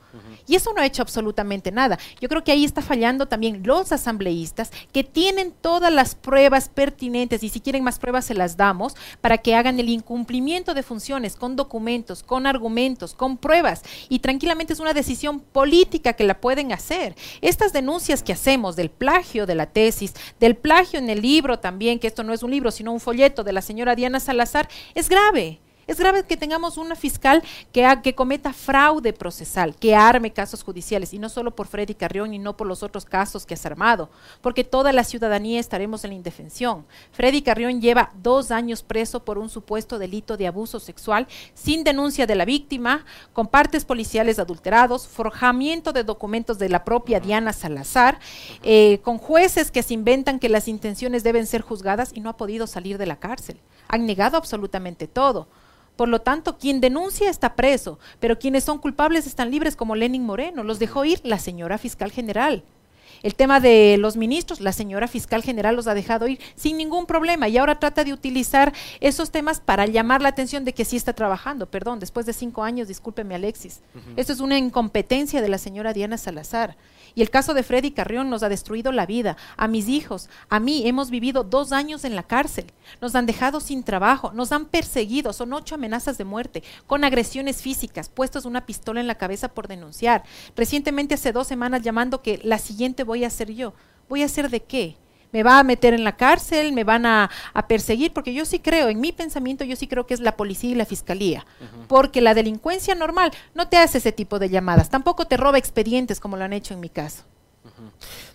Y 0.46 0.56
eso 0.56 0.74
no 0.74 0.82
ha 0.82 0.86
hecho 0.86 1.02
absolutamente 1.02 1.72
nada. 1.72 1.98
Yo 2.20 2.30
creo 2.30 2.44
que 2.44 2.52
ahí 2.52 2.66
está 2.66 2.82
fallando 2.82 3.28
también 3.28 3.64
los 3.64 3.92
asambleístas 3.92 4.35
que 4.92 5.04
tienen 5.04 5.52
todas 5.52 5.92
las 5.92 6.16
pruebas 6.16 6.70
pertinentes 6.70 7.44
y 7.44 7.50
si 7.50 7.62
quieren 7.62 7.84
más 7.84 8.00
pruebas 8.00 8.26
se 8.26 8.34
las 8.34 8.58
damos 8.58 8.96
para 9.22 9.38
que 9.38 9.56
hagan 9.56 9.80
el 9.80 9.90
incumplimiento 9.90 10.74
de 10.74 10.84
funciones 10.84 11.36
con 11.36 11.56
documentos, 11.56 12.24
con 12.24 12.48
argumentos, 12.48 13.14
con 13.14 13.38
pruebas 13.38 13.84
y 14.10 14.20
tranquilamente 14.20 14.74
es 14.74 14.80
una 14.80 14.94
decisión 14.94 15.40
política 15.40 16.14
que 16.14 16.24
la 16.24 16.40
pueden 16.40 16.72
hacer. 16.72 17.16
Estas 17.42 17.74
denuncias 17.74 18.24
que 18.24 18.34
hacemos 18.34 18.76
del 18.76 18.90
plagio 18.90 19.46
de 19.46 19.56
la 19.56 19.68
tesis, 19.68 20.14
del 20.40 20.56
plagio 20.56 21.00
en 21.00 21.10
el 21.10 21.22
libro 21.22 21.60
también, 21.60 22.00
que 22.00 22.08
esto 22.08 22.24
no 22.24 22.34
es 22.34 22.44
un 22.44 22.52
libro 22.52 22.72
sino 22.72 22.92
un 22.92 23.00
folleto 23.00 23.44
de 23.44 23.54
la 23.54 23.62
señora 23.62 23.96
Diana 23.96 24.20
Salazar, 24.20 24.70
es 24.94 25.10
grave. 25.10 25.60
Es 25.88 26.00
grave 26.00 26.24
que 26.24 26.36
tengamos 26.36 26.78
una 26.78 26.96
fiscal 26.96 27.44
que, 27.72 28.16
cometa 28.16 28.54
fraude 28.54 29.14
procesal, 29.14 29.76
que 29.76 29.96
arme 29.96 30.34
casos 30.34 30.64
judiciales, 30.64 31.14
y 31.14 31.20
no 31.20 31.30
solo 31.30 31.56
por 31.56 31.68
Freddy 31.68 31.94
Carrión 31.94 32.34
y 32.34 32.40
no 32.40 32.58
por 32.58 32.66
los 32.66 32.82
otros 32.82 33.06
casos 33.06 33.46
que 33.46 33.54
has 33.54 33.66
armado, 33.68 34.10
porque 34.42 34.64
toda 34.64 34.92
la 34.94 35.04
ciudadanía 35.04 35.60
estaremos 35.60 36.04
en 36.04 36.12
la 36.12 36.16
indefensión. 36.16 36.86
Freddy 37.12 37.44
Carrión 37.44 37.82
lleva 37.82 38.12
dos 38.24 38.50
años 38.50 38.82
preso 38.82 39.24
por 39.24 39.38
un 39.38 39.50
supuesto 39.50 40.00
delito 40.00 40.38
de 40.38 40.48
abuso 40.48 40.80
sexual, 40.80 41.28
sin 41.54 41.84
denuncia 41.84 42.26
de 42.26 42.36
la 42.36 42.46
víctima, 42.46 43.06
con 43.34 43.48
partes 43.48 43.86
policiales 43.86 44.40
adulterados, 44.40 45.08
forjamiento 45.08 45.94
de 45.94 46.04
documentos 46.04 46.58
de 46.58 46.70
la 46.70 46.84
propia 46.84 47.20
Diana 47.20 47.54
Salazar, 47.54 48.20
eh, 48.64 49.00
con 49.04 49.20
jueces 49.20 49.70
que 49.70 49.84
se 49.84 49.94
inventan 49.94 50.40
que 50.40 50.50
las 50.50 50.68
intenciones 50.68 51.24
deben 51.24 51.46
ser 51.46 51.62
juzgadas 51.62 52.12
y 52.12 52.22
no 52.22 52.32
ha 52.32 52.38
podido 52.38 52.66
salir 52.66 52.98
de 52.98 53.06
la 53.06 53.18
cárcel. 53.18 53.60
Han 53.88 54.08
negado 54.08 54.38
absolutamente 54.38 55.08
todo. 55.08 55.48
Por 55.96 56.10
lo 56.10 56.22
tanto, 56.22 56.58
quien 56.58 56.82
denuncia 56.82 57.30
está 57.30 57.56
preso, 57.56 58.00
pero 58.20 58.38
quienes 58.38 58.64
son 58.64 58.80
culpables 58.80 59.28
están 59.28 59.52
libres, 59.52 59.76
como 59.76 59.96
Lenin 59.96 60.26
Moreno. 60.26 60.64
Los 60.64 60.80
dejó 60.80 61.06
ir 61.06 61.22
la 61.24 61.40
señora 61.40 61.78
fiscal 61.78 62.12
general. 62.12 62.64
El 63.24 63.34
tema 63.34 63.60
de 63.60 63.98
los 63.98 64.18
ministros, 64.18 64.62
la 64.62 64.72
señora 64.72 65.08
fiscal 65.08 65.42
general 65.42 65.76
los 65.76 65.88
ha 65.88 65.96
dejado 65.96 66.28
ir 66.28 66.40
sin 66.56 66.78
ningún 66.78 67.08
problema 67.08 67.48
y 67.48 67.58
ahora 67.58 67.80
trata 67.80 68.04
de 68.04 68.14
utilizar 68.14 68.72
esos 69.00 69.32
temas 69.32 69.60
para 69.60 69.88
llamar 69.88 70.22
la 70.22 70.30
atención 70.30 70.64
de 70.64 70.74
que 70.74 70.86
sí 70.86 70.96
está 70.96 71.14
trabajando. 71.14 71.66
Perdón, 71.66 72.00
después 72.00 72.28
de 72.28 72.34
cinco 72.34 72.64
años, 72.64 72.88
discúlpeme 72.88 73.34
Alexis. 73.34 73.82
Esto 74.16 74.34
es 74.34 74.42
una 74.42 74.60
incompetencia 74.60 75.42
de 75.42 75.50
la 75.50 75.58
señora 75.58 75.94
Diana 75.94 76.20
Salazar. 76.20 76.76
Y 77.16 77.22
el 77.22 77.30
caso 77.30 77.54
de 77.54 77.64
Freddy 77.64 77.92
Carrión 77.92 78.30
nos 78.30 78.44
ha 78.44 78.50
destruido 78.50 78.92
la 78.92 79.06
vida, 79.06 79.38
a 79.58 79.68
mis 79.68 79.88
hijos, 79.88 80.30
a 80.50 80.60
mí. 80.60 80.86
Hemos 80.86 81.10
vivido 81.10 81.44
dos 81.44 81.72
años 81.72 82.04
en 82.04 82.16
la 82.16 82.24
cárcel, 82.24 82.66
nos 83.02 83.16
han 83.16 83.26
dejado 83.26 83.62
sin 83.62 83.84
trabajo, 83.84 84.34
nos 84.34 84.52
han 84.52 84.66
perseguido, 84.66 85.32
son 85.32 85.54
ocho 85.54 85.76
amenazas 85.76 86.18
de 86.18 86.26
muerte, 86.26 86.64
con 86.86 87.04
agresiones 87.06 87.62
físicas, 87.62 88.10
puestos 88.10 88.46
una 88.46 88.66
pistola 88.66 89.00
en 89.00 89.08
la 89.08 89.16
cabeza 89.16 89.48
por 89.48 89.68
denunciar. 89.68 90.24
Recientemente, 90.56 91.16
hace 91.16 91.32
dos 91.32 91.48
semanas, 91.48 91.82
llamando 91.82 92.22
que 92.22 92.40
la 92.44 92.60
siguiente 92.60 93.04
voy 93.04 93.24
a 93.24 93.30
ser 93.30 93.52
yo. 93.54 93.74
¿Voy 94.10 94.22
a 94.22 94.28
ser 94.28 94.50
de 94.50 94.62
qué? 94.62 94.98
Me 95.32 95.44
va 95.44 95.60
a 95.60 95.64
meter 95.64 95.94
en 95.94 96.04
la 96.04 96.16
cárcel, 96.16 96.74
me 96.74 96.84
van 96.84 97.06
a, 97.06 97.30
perseguir, 97.68 98.14
porque 98.14 98.34
yo 98.34 98.46
sí 98.46 98.60
creo, 98.60 98.90
en 98.90 99.00
mi 99.00 99.12
pensamiento 99.12 99.64
yo 99.64 99.76
sí 99.76 99.88
creo 99.88 100.06
que 100.06 100.14
es 100.14 100.20
la 100.20 100.38
policía 100.38 100.72
y 100.72 100.76
la 100.76 100.86
fiscalía, 100.86 101.46
porque 101.88 102.22
la 102.22 102.34
delincuencia 102.34 102.96
normal 102.96 103.32
no 103.54 103.68
te 103.68 103.78
hace 103.78 103.98
ese 103.98 104.12
tipo 104.12 104.40
de 104.40 104.50
llamadas, 104.50 104.90
tampoco 104.90 105.26
te 105.26 105.38
roba 105.38 105.58
expedientes 105.58 106.20
como 106.20 106.38
lo 106.38 106.44
han 106.44 106.54
hecho 106.54 106.74
en 106.74 106.80
mi 106.80 106.90
caso. 106.90 107.24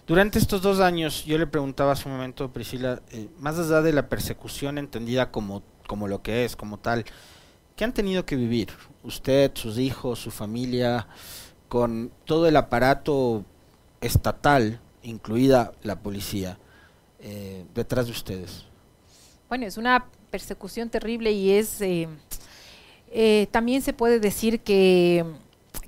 Durante 0.06 0.38
estos 0.38 0.60
dos 0.62 0.80
años, 0.80 1.24
yo 1.24 1.38
le 1.38 1.46
preguntaba 1.46 1.92
hace 1.92 2.08
un 2.08 2.16
momento, 2.16 2.52
Priscila, 2.52 3.00
eh, 3.12 3.28
más 3.38 3.58
allá 3.58 3.80
de 3.80 3.92
la 3.92 4.08
persecución 4.08 4.76
entendida 4.76 5.30
como, 5.30 5.62
como 5.86 6.08
lo 6.08 6.20
que 6.20 6.44
es, 6.44 6.56
como 6.56 6.78
tal, 6.78 7.04
¿qué 7.76 7.84
han 7.84 7.94
tenido 7.94 8.26
que 8.26 8.36
vivir 8.36 8.70
usted, 9.04 9.52
sus 9.54 9.78
hijos, 9.78 10.18
su 10.18 10.30
familia, 10.30 11.06
con 11.68 12.10
todo 12.24 12.46
el 12.46 12.56
aparato 12.56 13.44
estatal, 14.00 14.80
incluida 15.02 15.72
la 15.82 16.00
policía? 16.00 16.58
Eh, 17.22 17.64
detrás 17.74 18.06
de 18.06 18.12
ustedes? 18.12 18.64
Bueno, 19.48 19.66
es 19.66 19.76
una 19.76 20.06
persecución 20.30 20.88
terrible 20.88 21.32
y 21.32 21.50
es 21.50 21.80
eh, 21.80 22.08
eh, 23.10 23.46
también 23.50 23.82
se 23.82 23.92
puede 23.92 24.20
decir 24.20 24.60
que 24.60 25.24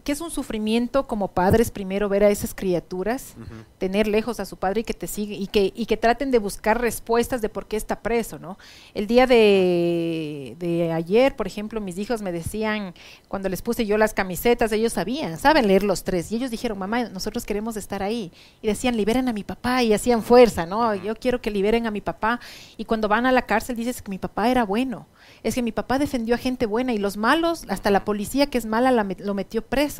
que 0.04 0.12
es 0.12 0.20
un 0.20 0.30
sufrimiento 0.30 1.06
como 1.06 1.28
padres 1.28 1.70
primero 1.70 2.08
ver 2.08 2.24
a 2.24 2.30
esas 2.30 2.54
criaturas, 2.54 3.34
tener 3.78 4.06
lejos 4.06 4.40
a 4.40 4.44
su 4.44 4.56
padre 4.56 4.80
y 4.80 4.84
que 4.84 4.94
te 4.94 5.06
sigue 5.06 5.34
y 5.34 5.46
que, 5.46 5.72
y 5.74 5.86
que 5.86 5.96
traten 5.96 6.30
de 6.30 6.38
buscar 6.38 6.80
respuestas 6.80 7.40
de 7.40 7.48
por 7.48 7.66
qué 7.66 7.76
está 7.76 8.00
preso, 8.00 8.38
¿no? 8.38 8.58
El 8.94 9.06
día 9.06 9.26
de, 9.26 10.56
de 10.58 10.92
ayer, 10.92 11.36
por 11.36 11.46
ejemplo, 11.46 11.80
mis 11.80 11.98
hijos 11.98 12.22
me 12.22 12.32
decían, 12.32 12.94
cuando 13.28 13.48
les 13.48 13.62
puse 13.62 13.86
yo 13.86 13.96
las 13.96 14.14
camisetas, 14.14 14.72
ellos 14.72 14.92
sabían, 14.92 15.38
saben 15.38 15.66
leer 15.66 15.84
los 15.84 16.04
tres, 16.04 16.32
y 16.32 16.36
ellos 16.36 16.50
dijeron, 16.50 16.78
mamá, 16.78 17.04
nosotros 17.04 17.44
queremos 17.44 17.76
estar 17.76 18.02
ahí. 18.02 18.32
Y 18.60 18.66
decían, 18.66 18.96
liberen 18.96 19.28
a 19.28 19.32
mi 19.32 19.44
papá, 19.44 19.82
y 19.82 19.92
hacían 19.92 20.22
fuerza, 20.22 20.66
¿no? 20.66 20.94
Yo 20.94 21.14
quiero 21.14 21.40
que 21.40 21.50
liberen 21.50 21.86
a 21.86 21.90
mi 21.90 22.00
papá. 22.00 22.40
Y 22.76 22.84
cuando 22.84 23.08
van 23.08 23.26
a 23.26 23.32
la 23.32 23.42
cárcel 23.42 23.76
dices 23.76 24.02
que 24.02 24.10
mi 24.10 24.18
papá 24.18 24.50
era 24.50 24.64
bueno 24.64 25.06
es 25.42 25.54
que 25.54 25.62
mi 25.62 25.72
papá 25.72 25.98
defendió 25.98 26.34
a 26.34 26.38
gente 26.38 26.66
buena 26.66 26.92
y 26.92 26.98
los 26.98 27.16
malos, 27.16 27.64
hasta 27.68 27.90
la 27.90 28.04
policía 28.04 28.46
que 28.46 28.58
es 28.58 28.66
mala 28.66 28.92
lo 28.92 29.34
metió 29.34 29.62
preso. 29.62 29.91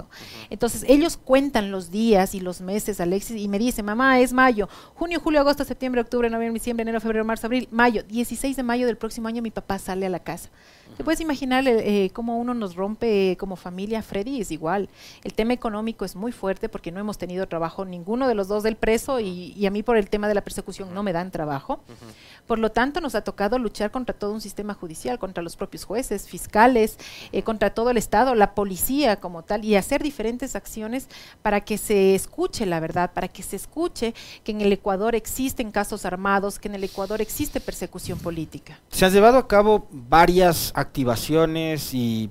Entonces 0.51 0.85
ellos 0.89 1.17
cuentan 1.17 1.71
los 1.71 1.91
días 1.91 2.35
y 2.35 2.41
los 2.41 2.61
meses, 2.61 3.01
Alexis, 3.01 3.37
y 3.37 3.49
me 3.49 3.59
dice, 3.59 3.83
mamá, 3.83 4.21
es 4.21 4.33
mayo, 4.33 4.69
junio, 4.95 5.21
julio, 5.21 5.41
agosto, 5.41 5.65
septiembre, 5.65 6.01
octubre, 6.01 6.31
noviembre, 6.31 6.55
diciembre, 6.55 6.83
enero, 6.83 7.01
febrero, 7.01 7.25
marzo, 7.25 7.47
abril, 7.47 7.69
mayo, 7.71 8.03
16 8.03 8.57
de 8.57 8.63
mayo 8.63 8.87
del 8.87 8.97
próximo 8.97 9.29
año 9.29 9.43
mi 9.43 9.51
papá 9.51 9.79
sale 9.79 10.07
a 10.07 10.11
la 10.11 10.21
casa. 10.21 10.51
¿Te 11.03 11.05
puedes 11.05 11.21
imaginar 11.21 11.65
eh, 11.67 12.13
cómo 12.13 12.39
uno 12.39 12.55
nos 12.55 12.77
rompe 12.77 13.37
como 13.37 13.57
familia? 13.57 14.03
Freddy 14.03 14.41
es 14.41 14.53
igual. 14.53 14.89
El 15.25 15.35
tema 15.35 15.53
económico 15.53 16.05
es 16.05 16.15
muy 16.15 16.31
fuerte 16.31 16.69
porque 16.69 16.93
no 16.93 17.01
hemos 17.01 17.19
tenido 17.19 17.49
trabajo 17.49 17.85
ninguno 17.85 18.29
de 18.29 18.37
los 18.37 18.47
dos 18.47 18.63
del 18.63 18.77
preso 18.77 19.19
y, 19.19 19.67
a 19.67 19.71
mí 19.73 19.83
por 19.83 19.97
el 19.97 20.09
tema 20.09 20.29
de 20.29 20.35
la 20.35 20.45
persecución 20.45 20.95
no 20.95 21.03
me 21.03 21.13
dan 21.13 21.33
trabajo. 21.33 21.81
Por 22.47 22.61
lo 22.61 22.71
tanto, 22.71 23.01
nos 23.01 23.17
ha 23.17 23.23
tocado 23.23 23.59
luchar 23.59 23.91
contra 23.91 24.17
todo 24.17 24.33
un 24.33 24.41
sistema 24.41 24.75
judicial, 24.75 25.19
contra 25.19 25.43
los 25.43 25.57
propios 25.57 25.85
jueces, 25.85 26.29
fiscales, 26.29 26.99
eh, 27.33 27.43
contra 27.43 27.71
todo 27.71 27.91
el 27.91 27.97
Estado, 27.97 28.37
la 28.37 28.55
policía 28.55 29.17
como 29.17 29.43
tal, 29.43 29.65
y 29.65 29.75
hacer 29.75 30.05
diferentes 30.05 30.55
acciones 30.55 31.09
para 31.43 31.63
que 31.63 31.79
se 31.79 32.15
escuche 32.15 32.65
la 32.65 32.79
verdad, 32.79 33.13
para 33.13 33.27
que 33.27 33.43
se 33.43 33.57
escuche 33.57 34.15
que 34.45 34.53
en 34.53 34.61
el 34.61 34.73
Ecuador 34.73 35.17
existen 35.17 35.73
casos 35.73 36.05
armados, 36.05 36.61
que 36.61 36.69
en 36.69 36.77
el 36.77 36.85
Ecuador 36.85 37.21
existe 37.21 37.59
persecución 37.59 38.21
política. 38.21 38.79
Se 38.91 39.05
han 39.05 39.13
llevado 39.13 39.39
a 39.39 39.49
cabo 39.49 39.89
varias 39.91 40.71
activaciones 40.93 41.95
y 41.95 42.29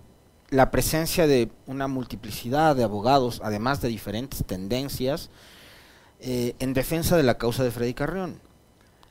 la 0.51 0.69
presencia 0.69 1.25
de 1.25 1.49
una 1.65 1.87
multiplicidad 1.87 2.75
de 2.75 2.83
abogados, 2.83 3.41
además 3.43 3.81
de 3.81 3.89
diferentes 3.89 4.45
tendencias, 4.45 5.31
eh, 6.19 6.53
en 6.59 6.73
defensa 6.73 7.17
de 7.17 7.23
la 7.23 7.39
causa 7.39 7.63
de 7.63 7.71
Freddy 7.71 7.95
Carrión. 7.95 8.39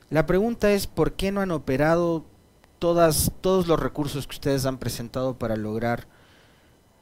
La 0.08 0.24
pregunta 0.24 0.70
es 0.70 0.86
por 0.86 1.14
qué 1.14 1.32
no 1.32 1.40
han 1.40 1.50
operado 1.50 2.24
todas, 2.78 3.32
todos 3.40 3.66
los 3.66 3.80
recursos 3.80 4.28
que 4.28 4.36
ustedes 4.36 4.66
han 4.66 4.78
presentado 4.78 5.36
para 5.36 5.56
lograr 5.56 6.06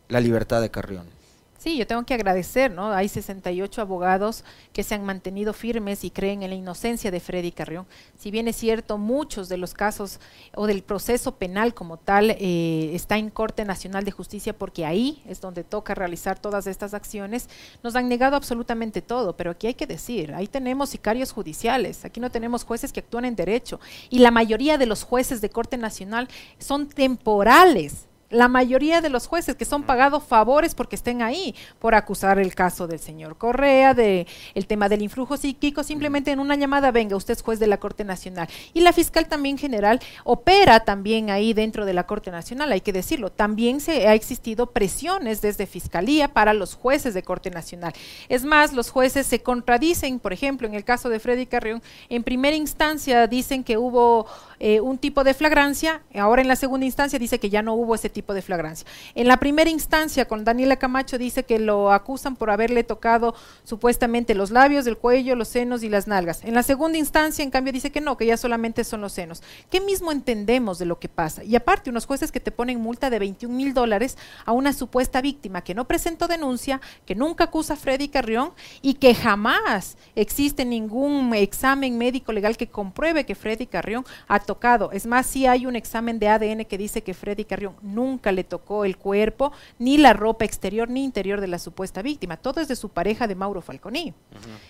la 0.09 0.21
libertad 0.21 0.62
de 0.62 0.71
Carrión. 0.71 1.18
Sí, 1.59 1.77
yo 1.77 1.88
tengo 1.88 2.05
que 2.05 2.15
agradecer, 2.15 2.71
¿no? 2.71 2.93
Hay 2.93 3.09
68 3.09 3.83
abogados 3.83 4.45
que 4.73 4.85
se 4.85 4.95
han 4.95 5.05
mantenido 5.05 5.53
firmes 5.53 6.05
y 6.05 6.11
creen 6.11 6.45
en 6.45 6.50
la 6.50 6.57
inocencia 6.57 7.11
de 7.11 7.19
Freddy 7.19 7.50
Carrión. 7.50 7.85
Si 8.17 8.31
bien 8.31 8.47
es 8.47 8.55
cierto, 8.55 8.97
muchos 8.97 9.49
de 9.49 9.57
los 9.57 9.75
casos 9.75 10.21
o 10.55 10.69
del 10.69 10.85
proceso 10.85 11.35
penal 11.35 11.75
como 11.75 11.97
tal 11.97 12.31
eh, 12.31 12.93
está 12.95 13.19
en 13.19 13.31
Corte 13.31 13.65
Nacional 13.65 14.05
de 14.05 14.12
Justicia 14.12 14.57
porque 14.57 14.87
ahí 14.87 15.21
es 15.27 15.41
donde 15.41 15.65
toca 15.65 15.97
realizar 15.97 16.38
todas 16.38 16.69
estas 16.69 16.95
acciones, 16.95 17.49
nos 17.83 17.97
han 17.97 18.09
negado 18.09 18.37
absolutamente 18.37 19.03
todo, 19.03 19.37
pero 19.37 19.50
aquí 19.50 19.67
hay 19.67 19.75
que 19.75 19.88
decir, 19.88 20.35
ahí 20.35 20.47
tenemos 20.47 20.91
sicarios 20.91 21.33
judiciales, 21.33 22.05
aquí 22.05 22.21
no 22.21 22.31
tenemos 22.31 22.62
jueces 22.62 22.93
que 22.93 23.00
actúan 23.00 23.25
en 23.25 23.35
derecho 23.35 23.81
y 24.11 24.21
la 24.21 24.31
mayoría 24.31 24.79
de 24.79 24.87
los 24.87 25.03
jueces 25.03 25.41
de 25.41 25.50
Corte 25.50 25.77
Nacional 25.77 26.29
son 26.61 26.88
temporales 26.88 28.08
la 28.31 28.49
mayoría 28.49 29.01
de 29.01 29.09
los 29.09 29.27
jueces 29.27 29.57
que 29.57 29.65
son 29.65 29.83
pagados 29.83 30.23
favores 30.23 30.75
porque 30.75 30.97
estén 30.97 31.23
ahí 31.23 31.55
por 31.79 31.95
acusar 31.95 32.39
el 32.39 32.55
caso 32.55 32.87
del 32.87 32.99
señor 32.99 33.39
Correa, 33.39 33.95
de 33.95 34.27
el 34.55 34.67
tema 34.67 34.89
del 34.89 35.03
influjo 35.03 35.37
psíquico, 35.37 35.83
simplemente 35.83 36.31
en 36.31 36.41
una 36.41 36.57
llamada, 36.57 36.91
venga, 36.91 37.17
usted 37.17 37.33
es 37.33 37.43
juez 37.43 37.59
de 37.59 37.67
la 37.67 37.79
Corte 37.79 38.05
Nacional. 38.05 38.49
Y 38.75 38.81
la 38.81 38.93
fiscal 38.93 39.29
también 39.29 39.57
general 39.57 40.01
opera 40.25 40.81
también 40.81 41.31
ahí 41.31 41.55
dentro 41.55 41.87
de 41.87 41.95
la 41.95 42.07
Corte 42.07 42.31
Nacional, 42.31 42.73
hay 42.73 42.81
que 42.81 42.93
decirlo. 42.93 43.31
También 43.31 43.81
se 43.81 44.07
ha 44.07 44.15
existido 44.15 44.67
presiones 44.67 45.41
desde 45.41 45.67
Fiscalía 45.67 46.29
para 46.29 46.53
los 46.53 46.75
jueces 46.75 47.15
de 47.15 47.23
Corte 47.23 47.51
Nacional. 47.51 47.93
Es 48.29 48.45
más, 48.45 48.73
los 48.73 48.91
jueces 48.91 49.27
se 49.27 49.43
contradicen, 49.43 50.19
por 50.19 50.33
ejemplo, 50.33 50.67
en 50.67 50.75
el 50.75 50.85
caso 50.85 51.09
de 51.09 51.21
Freddy 51.21 51.47
Carrión, 51.47 51.83
en 52.09 52.23
primera 52.23 52.57
instancia 52.57 53.27
dicen 53.27 53.65
que 53.65 53.79
hubo 53.79 54.27
eh, 54.61 54.81
un 54.81 54.99
tipo 54.99 55.25
de 55.25 55.35
flagrancia, 55.35 56.03
ahora 56.15 56.43
en 56.43 56.49
la 56.49 56.57
segunda 56.57 56.85
instancia 56.85 57.19
dice 57.19 57.39
que 57.39 57.49
ya 57.49 57.63
no 57.63 57.75
hubo 57.75 57.95
ese 57.95 58.09
tipo 58.09 58.18
tipo 58.19 58.35
de 58.35 58.43
flagrancia. 58.43 58.85
En 59.15 59.29
la 59.29 59.37
primera 59.37 59.71
instancia, 59.71 60.27
con 60.27 60.43
Daniela 60.43 60.75
Camacho 60.75 61.19
dice 61.19 61.45
que 61.45 61.61
lo 61.61 61.93
acusan 61.93 62.35
por 62.35 62.51
haberle 62.51 62.83
tocado 62.83 63.37
supuestamente 63.63 64.35
los 64.35 64.51
labios, 64.51 64.89
el 64.89 64.97
cuello, 64.97 65.37
los 65.37 65.47
senos 65.47 65.85
y 65.85 65.89
las 65.89 66.09
nalgas. 66.09 66.43
En 66.43 66.55
la 66.55 66.65
segunda 66.65 66.99
instancia, 66.99 67.45
en 67.45 67.53
cambio, 67.53 67.73
dice 67.73 67.93
que 67.93 68.01
no, 68.01 68.17
que 68.17 68.27
ya 68.27 68.37
solamente 68.37 68.83
son 68.83 69.03
los 69.03 69.13
senos. 69.13 69.41
¿Qué 69.71 69.81
mismo 69.81 70.11
entendemos 70.11 70.81
de 70.81 70.87
lo 70.87 70.99
que 70.99 71.09
pasa? 71.09 71.45
Y 71.45 71.55
aparte, 71.55 71.91
unos 71.91 72.07
jueces 72.07 72.33
que 72.33 72.41
te 72.41 72.51
ponen 72.51 72.81
multa 72.81 73.09
de 73.09 73.21
21 73.21 73.55
mil 73.55 73.73
dólares 73.73 74.19
a 74.45 74.51
una 74.51 74.73
supuesta 74.73 75.21
víctima 75.21 75.63
que 75.63 75.77
no 75.77 75.87
presentó 75.87 76.27
denuncia, 76.27 76.81
que 77.07 77.15
nunca 77.15 77.45
acusa 77.45 77.75
a 77.75 77.77
Freddy 77.77 78.09
Carrión 78.09 78.51
y 78.83 78.95
que 78.95 79.15
jamás 79.15 79.97
existe 80.17 80.65
ningún 80.65 81.33
examen 81.35 81.97
médico 81.97 82.33
legal 82.33 82.57
que 82.57 82.67
compruebe 82.67 83.25
que 83.25 83.37
Freddy 83.37 83.67
Carrión 83.67 84.05
ha 84.27 84.41
tocado. 84.41 84.91
Es 84.91 85.07
más, 85.07 85.25
sí 85.27 85.47
hay 85.47 85.67
un 85.67 85.77
examen 85.77 86.19
de 86.19 86.29
ADN 86.29 86.65
que 86.65 86.79
dice 86.79 87.03
que 87.03 87.15
Freddy 87.15 87.45
Carrión 87.45 87.77
nunca 87.81 88.08
le 88.33 88.45
tocó 88.45 88.85
el 88.85 88.97
cuerpo, 88.97 89.53
ni 89.79 89.99
la 89.99 90.12
ropa 90.12 90.45
exterior 90.45 90.88
ni 90.88 91.05
interior 91.05 91.41
de 91.41 91.49
la 91.49 91.59
supuesta 91.59 92.03
víctima. 92.03 92.37
Todo 92.37 92.61
es 92.61 92.69
de 92.69 92.77
su 92.77 92.88
pareja 92.88 93.27
de 93.27 93.35
Mauro 93.35 93.61
Falconi. 93.61 94.15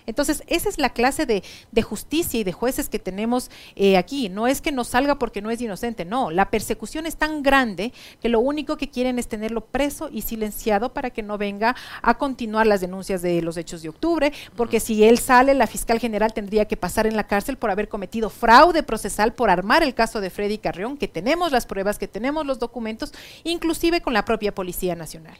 Entonces, 0.06 0.42
esa 0.46 0.68
es 0.68 0.78
la 0.78 0.90
clase 0.90 1.26
de, 1.26 1.42
justicia 1.82 2.40
y 2.40 2.44
de 2.44 2.52
jueces 2.52 2.88
que 2.88 2.98
tenemos 2.98 3.50
eh, 3.76 3.96
aquí. 3.96 4.28
No 4.28 4.46
es 4.46 4.60
que 4.60 4.72
no 4.72 4.84
salga 4.84 5.18
porque 5.18 5.40
no 5.40 5.50
es 5.50 5.60
inocente, 5.60 6.04
no. 6.04 6.30
La 6.30 6.50
persecución 6.50 7.06
es 7.06 7.16
tan 7.16 7.42
grande 7.42 7.92
que 8.20 8.28
lo 8.28 8.40
único 8.40 8.76
que 8.76 8.90
quieren 8.90 9.18
es 9.18 9.28
tenerlo 9.28 9.64
preso 9.64 10.08
y 10.12 10.22
silenciado 10.22 10.92
para 10.92 11.10
que 11.10 11.22
no 11.22 11.38
venga 11.38 11.76
a 12.02 12.18
continuar 12.18 12.66
las 12.66 12.80
denuncias 12.80 13.22
de 13.22 13.40
los 13.42 13.56
hechos 13.56 13.82
de 13.82 13.88
octubre, 13.88 14.32
porque 14.56 14.80
si 14.80 15.04
él 15.04 15.18
sale, 15.18 15.54
la 15.54 15.66
fiscal 15.66 15.98
general 15.98 16.32
tendría 16.32 16.66
que 16.66 16.76
pasar 16.76 17.06
en 17.06 17.16
la 17.16 17.26
cárcel 17.26 17.56
por 17.56 17.70
haber 17.70 17.88
cometido 17.88 18.30
fraude 18.30 18.82
procesal, 18.82 19.32
por 19.34 19.50
armar 19.50 19.82
el 19.82 19.94
caso 19.94 20.20
de 20.20 20.30
Freddy 20.30 20.58
Carrión, 20.58 20.96
que 20.96 21.08
tenemos 21.08 21.52
las 21.52 21.66
pruebas, 21.66 21.98
que 21.98 22.08
tenemos 22.08 22.46
los 22.46 22.58
documentos, 22.58 23.12
inclusive 23.44 24.00
con 24.00 24.12
la 24.12 24.24
propia 24.24 24.54
Policía 24.54 24.94
Nacional. 24.94 25.36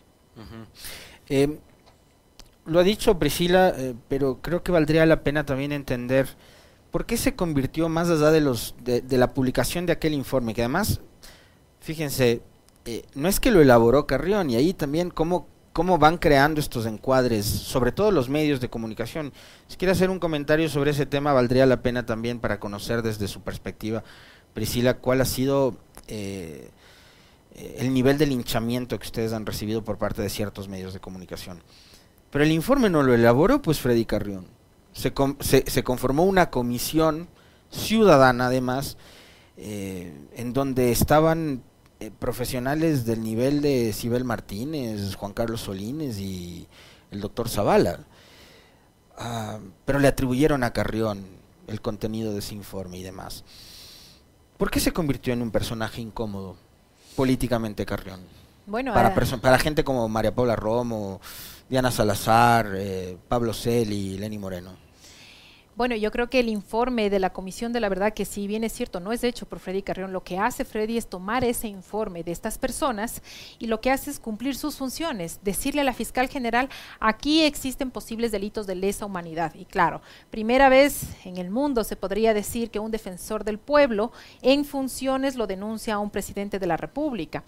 Eh, 1.28 1.59
lo 2.66 2.80
ha 2.80 2.83
dicho 2.83 3.18
Priscila, 3.18 3.73
eh, 3.76 3.95
pero 4.09 4.40
creo 4.42 4.62
que 4.62 4.73
valdría 4.73 5.07
la 5.07 5.23
pena 5.23 5.45
también 5.45 5.73
entender 5.73 6.28
por 6.90 7.07
qué 7.07 7.16
se 7.16 7.35
convirtió 7.35 7.88
más 7.88 8.09
allá 8.11 8.30
de 8.30 8.40
los 8.40 8.75
de, 8.83 9.02
la 9.11 9.33
publicación 9.35 9.87
de 9.87 9.92
aquel 9.92 10.14
informe, 10.14 10.54
que 10.54 10.62
además, 10.62 11.00
fíjense, 11.80 12.42
eh, 12.85 13.04
no 13.14 13.28
es 13.28 13.40
que 13.40 13.50
lo 13.50 13.61
elaboró 13.61 14.07
Carrión 14.07 14.50
y 14.50 14.57
ahí 14.57 14.75
también 14.75 15.11
cómo 15.11 15.47
cómo 15.78 15.97
van 15.97 16.18
creando 16.18 16.59
estos 16.59 16.87
encuadres, 16.87 17.47
sobre 17.47 17.92
todo 17.92 18.11
los 18.11 18.28
medios 18.28 18.61
de 18.61 18.68
comunicación. 18.68 19.33
Si 19.68 19.76
quiere 19.76 19.92
hacer 19.92 20.11
un 20.11 20.18
comentario 20.18 20.68
sobre 20.68 20.90
ese 20.90 21.07
tema, 21.07 21.33
valdría 21.33 21.66
la 21.66 21.83
pena 21.83 22.04
también 22.04 22.40
para 22.40 22.59
conocer 22.59 23.00
desde 23.00 23.28
su 23.28 23.42
perspectiva, 23.42 24.02
Priscila, 24.54 24.95
cuál 24.95 25.21
ha 25.21 25.25
sido 25.25 25.76
el 27.79 27.93
nivel 27.93 28.19
de 28.19 28.27
linchamiento 28.27 28.99
que 28.99 29.07
ustedes 29.07 29.33
han 29.33 29.47
recibido 29.47 29.83
por 29.83 29.99
parte 29.99 30.23
de 30.23 30.31
ciertos 30.31 30.69
medios 30.69 30.93
de 30.95 31.00
comunicación. 31.00 31.62
Pero 32.31 32.45
el 32.45 32.53
informe 32.53 32.91
no 32.91 33.03
lo 33.03 33.15
elaboró 33.15 33.62
pues 33.62 33.81
Freddy 33.81 34.05
Carrión. 34.05 34.47
Se, 34.93 35.12
se, 35.41 35.85
conformó 35.85 36.25
una 36.25 36.50
comisión 36.50 37.29
ciudadana 37.71 38.47
además, 38.47 38.97
eh, 39.57 40.12
en 40.35 40.53
donde 40.53 40.91
estaban 40.91 41.62
eh, 42.00 42.11
profesionales 42.17 43.05
del 43.05 43.23
nivel 43.23 43.61
de 43.61 43.93
Sibel 43.93 44.25
Martínez, 44.25 45.15
Juan 45.15 45.33
Carlos 45.33 45.62
Solines 45.62 46.19
y 46.19 46.67
el 47.11 47.21
doctor 47.21 47.49
Zavala. 47.49 48.00
Ah, 49.17 49.59
pero 49.85 49.99
le 49.99 50.09
atribuyeron 50.09 50.65
a 50.65 50.73
Carrión 50.73 51.27
el 51.67 51.81
contenido 51.81 52.33
de 52.33 52.38
ese 52.41 52.55
informe 52.55 52.99
y 52.99 53.03
demás. 53.03 53.45
¿Por 54.57 54.71
qué 54.71 54.81
se 54.81 54.93
convirtió 54.93 55.33
en 55.33 55.43
un 55.43 55.50
personaje 55.50 56.00
incómodo 56.00 56.57
políticamente 57.19 57.85
Carrión? 57.85 58.21
Bueno, 58.65 58.95
para, 58.95 59.13
para 59.13 59.59
gente 59.59 59.83
como 59.83 60.09
María 60.09 60.33
Paula 60.33 60.55
Romo, 60.55 61.21
Diana 61.69 61.91
Salazar, 61.91 62.71
eh, 62.77 63.19
Pablo 63.27 63.53
Celi 63.53 64.15
y 64.15 64.19
Lenny 64.19 64.39
Moreno. 64.39 64.71
Bueno, 65.78 65.94
yo 65.94 66.11
creo 66.11 66.28
que 66.28 66.40
el 66.40 66.49
informe 66.49 67.08
de 67.08 67.20
la 67.20 67.32
Comisión 67.32 67.73
de 67.73 67.78
la 67.78 67.88
Verdad, 67.88 68.12
que 68.12 68.25
si 68.25 68.49
bien 68.49 68.64
es 68.64 68.73
cierto, 68.73 68.99
no 68.99 69.12
es 69.12 69.23
hecho 69.23 69.47
por 69.47 69.61
Freddy 69.61 69.82
Carrión, 69.82 70.12
lo 70.12 70.25
que 70.25 70.37
hace 70.37 70.64
Freddy 70.64 70.99
es 70.99 71.06
tomar 71.06 71.44
ese 71.44 71.68
informe 71.68 72.25
de 72.25 72.32
estas 72.32 72.58
personas 72.58 73.23
y 73.61 73.68
lo 73.68 73.80
que 73.80 73.92
hace 73.92 74.11
es 74.11 74.18
cumplir 74.18 74.56
sus 74.56 74.75
funciones, 74.75 75.38
decirle 75.44 75.82
a 75.82 75.85
la 75.85 75.92
fiscal 75.92 76.26
general, 76.26 76.68
aquí 76.99 77.44
existen 77.44 77.92
posibles 77.92 78.32
delitos 78.32 78.66
de 78.66 78.75
lesa 78.75 79.06
humanidad. 79.06 79.54
Y 79.54 79.66
claro, 79.66 80.02
primera 80.30 80.68
vez 80.68 81.02
en 81.25 81.37
el 81.37 81.49
mundo 81.49 81.85
se 81.85 81.94
podría 81.94 82.35
decir 82.35 82.73
que 82.73 82.80
un 82.80 82.90
defensor 82.90 83.44
del 83.44 83.58
pueblo 83.58 84.11
en 84.42 84.64
funciones 84.64 85.37
lo 85.37 85.47
denuncia 85.47 85.94
a 85.94 85.99
un 86.00 86.11
presidente 86.11 86.58
de 86.58 86.66
la 86.66 86.76
República. 86.76 87.44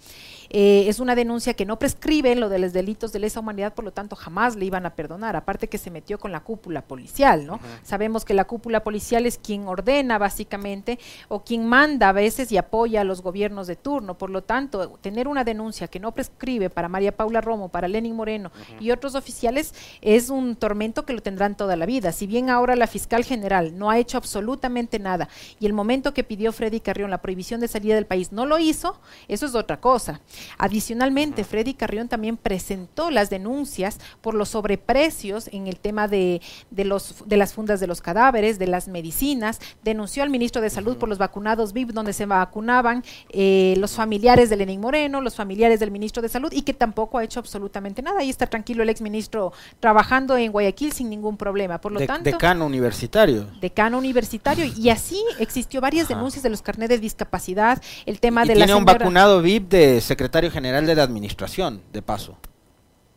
Eh, 0.49 0.85
es 0.87 1.01
una 1.01 1.15
denuncia 1.15 1.53
que 1.53 1.65
no 1.65 1.77
prescribe 1.77 2.33
lo 2.37 2.47
de 2.47 2.59
los 2.59 2.71
delitos 2.71 3.11
de 3.11 3.19
lesa 3.19 3.41
humanidad, 3.41 3.73
por 3.73 3.83
lo 3.83 3.91
tanto 3.91 4.15
jamás 4.15 4.55
le 4.55 4.63
iban 4.63 4.85
a 4.85 4.95
perdonar, 4.95 5.35
aparte 5.35 5.67
que 5.67 5.77
se 5.77 5.91
metió 5.91 6.17
con 6.17 6.31
la 6.31 6.39
cúpula 6.39 6.81
policial, 6.81 7.45
¿no? 7.45 7.59
Sabemos 7.83 8.20
que 8.25 8.33
la 8.33 8.45
cúpula 8.45 8.83
policial 8.83 9.25
es 9.25 9.37
quien 9.37 9.67
ordena 9.67 10.17
básicamente 10.17 10.99
o 11.27 11.43
quien 11.43 11.65
manda 11.65 12.09
a 12.09 12.13
veces 12.13 12.51
y 12.51 12.57
apoya 12.57 13.01
a 13.01 13.03
los 13.03 13.21
gobiernos 13.21 13.67
de 13.67 13.75
turno. 13.75 14.17
Por 14.17 14.29
lo 14.29 14.43
tanto, 14.43 14.89
tener 15.01 15.27
una 15.27 15.43
denuncia 15.43 15.87
que 15.87 15.99
no 15.99 16.11
prescribe 16.11 16.69
para 16.69 16.89
María 16.89 17.15
Paula 17.15 17.41
Romo, 17.41 17.69
para 17.69 17.87
Lenin 17.87 18.15
Moreno 18.15 18.51
y 18.79 18.91
otros 18.91 19.15
oficiales 19.15 19.73
es 20.01 20.29
un 20.29 20.55
tormento 20.55 21.05
que 21.05 21.13
lo 21.13 21.21
tendrán 21.21 21.55
toda 21.55 21.75
la 21.75 21.85
vida. 21.85 22.11
Si 22.11 22.27
bien 22.27 22.49
ahora 22.49 22.75
la 22.75 22.87
fiscal 22.87 23.23
general 23.23 23.77
no 23.77 23.89
ha 23.89 23.97
hecho 23.97 24.17
absolutamente 24.17 24.99
nada 24.99 25.29
y 25.59 25.65
el 25.65 25.73
momento 25.73 26.13
que 26.13 26.23
pidió 26.23 26.51
Freddy 26.51 26.79
Carrión 26.79 27.11
la 27.11 27.21
prohibición 27.21 27.61
de 27.61 27.67
salida 27.67 27.95
del 27.95 28.05
país 28.05 28.31
no 28.31 28.45
lo 28.45 28.59
hizo, 28.59 28.99
eso 29.27 29.45
es 29.45 29.55
otra 29.55 29.79
cosa. 29.79 30.21
Adicionalmente, 30.57 31.43
Freddy 31.43 31.73
Carrión 31.73 32.07
también 32.07 32.37
presentó 32.37 33.11
las 33.11 33.29
denuncias 33.29 33.99
por 34.21 34.33
los 34.33 34.49
sobreprecios 34.49 35.49
en 35.51 35.67
el 35.67 35.79
tema 35.79 36.07
de, 36.07 36.41
de, 36.69 36.85
los, 36.85 37.23
de 37.25 37.37
las 37.37 37.53
fundas 37.53 37.79
de 37.79 37.87
los 37.87 38.01
cadáveres, 38.11 38.59
de 38.59 38.67
las 38.67 38.89
medicinas, 38.89 39.59
denunció 39.83 40.21
al 40.23 40.29
ministro 40.29 40.61
de 40.61 40.69
Salud 40.69 40.97
por 40.97 41.07
los 41.07 41.17
vacunados 41.17 41.71
VIP, 41.71 41.91
donde 41.91 42.11
se 42.11 42.25
vacunaban 42.25 43.03
eh, 43.29 43.75
los 43.77 43.93
familiares 43.93 44.49
de 44.49 44.57
Lenín 44.57 44.81
Moreno, 44.81 45.21
los 45.21 45.35
familiares 45.35 45.79
del 45.79 45.91
ministro 45.91 46.21
de 46.21 46.27
Salud, 46.27 46.51
y 46.51 46.63
que 46.63 46.73
tampoco 46.73 47.17
ha 47.17 47.23
hecho 47.23 47.39
absolutamente 47.39 48.01
nada. 48.01 48.19
Ahí 48.19 48.29
está 48.29 48.47
tranquilo 48.47 48.83
el 48.83 48.89
exministro 48.89 49.53
trabajando 49.79 50.35
en 50.35 50.51
Guayaquil 50.51 50.91
sin 50.91 51.09
ningún 51.09 51.37
problema. 51.37 51.79
Por 51.79 51.93
lo 51.93 52.05
tanto. 52.05 52.29
Decano 52.29 52.65
universitario. 52.65 53.47
Decano 53.61 53.97
universitario. 53.97 54.65
Y 54.65 54.89
así 54.89 55.23
existió 55.39 55.79
varias 55.79 56.09
denuncias 56.09 56.43
de 56.43 56.49
los 56.49 56.61
carnets 56.61 56.89
de 56.89 56.99
discapacidad, 56.99 57.81
el 58.05 58.19
tema 58.19 58.41
de 58.43 58.55
la. 58.55 58.65
Tiene 58.65 58.77
un 58.77 58.85
vacunado 58.85 59.41
VIP 59.41 59.69
de 59.69 60.01
secretario 60.01 60.51
general 60.51 60.85
de 60.85 60.95
la 60.95 61.03
administración, 61.03 61.81
de 61.93 62.01
paso. 62.01 62.35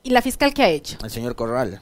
¿Y 0.04 0.10
la 0.10 0.22
fiscal 0.22 0.54
qué 0.54 0.62
ha 0.62 0.68
hecho? 0.68 0.98
El 1.02 1.10
señor 1.10 1.34
Corral 1.34 1.80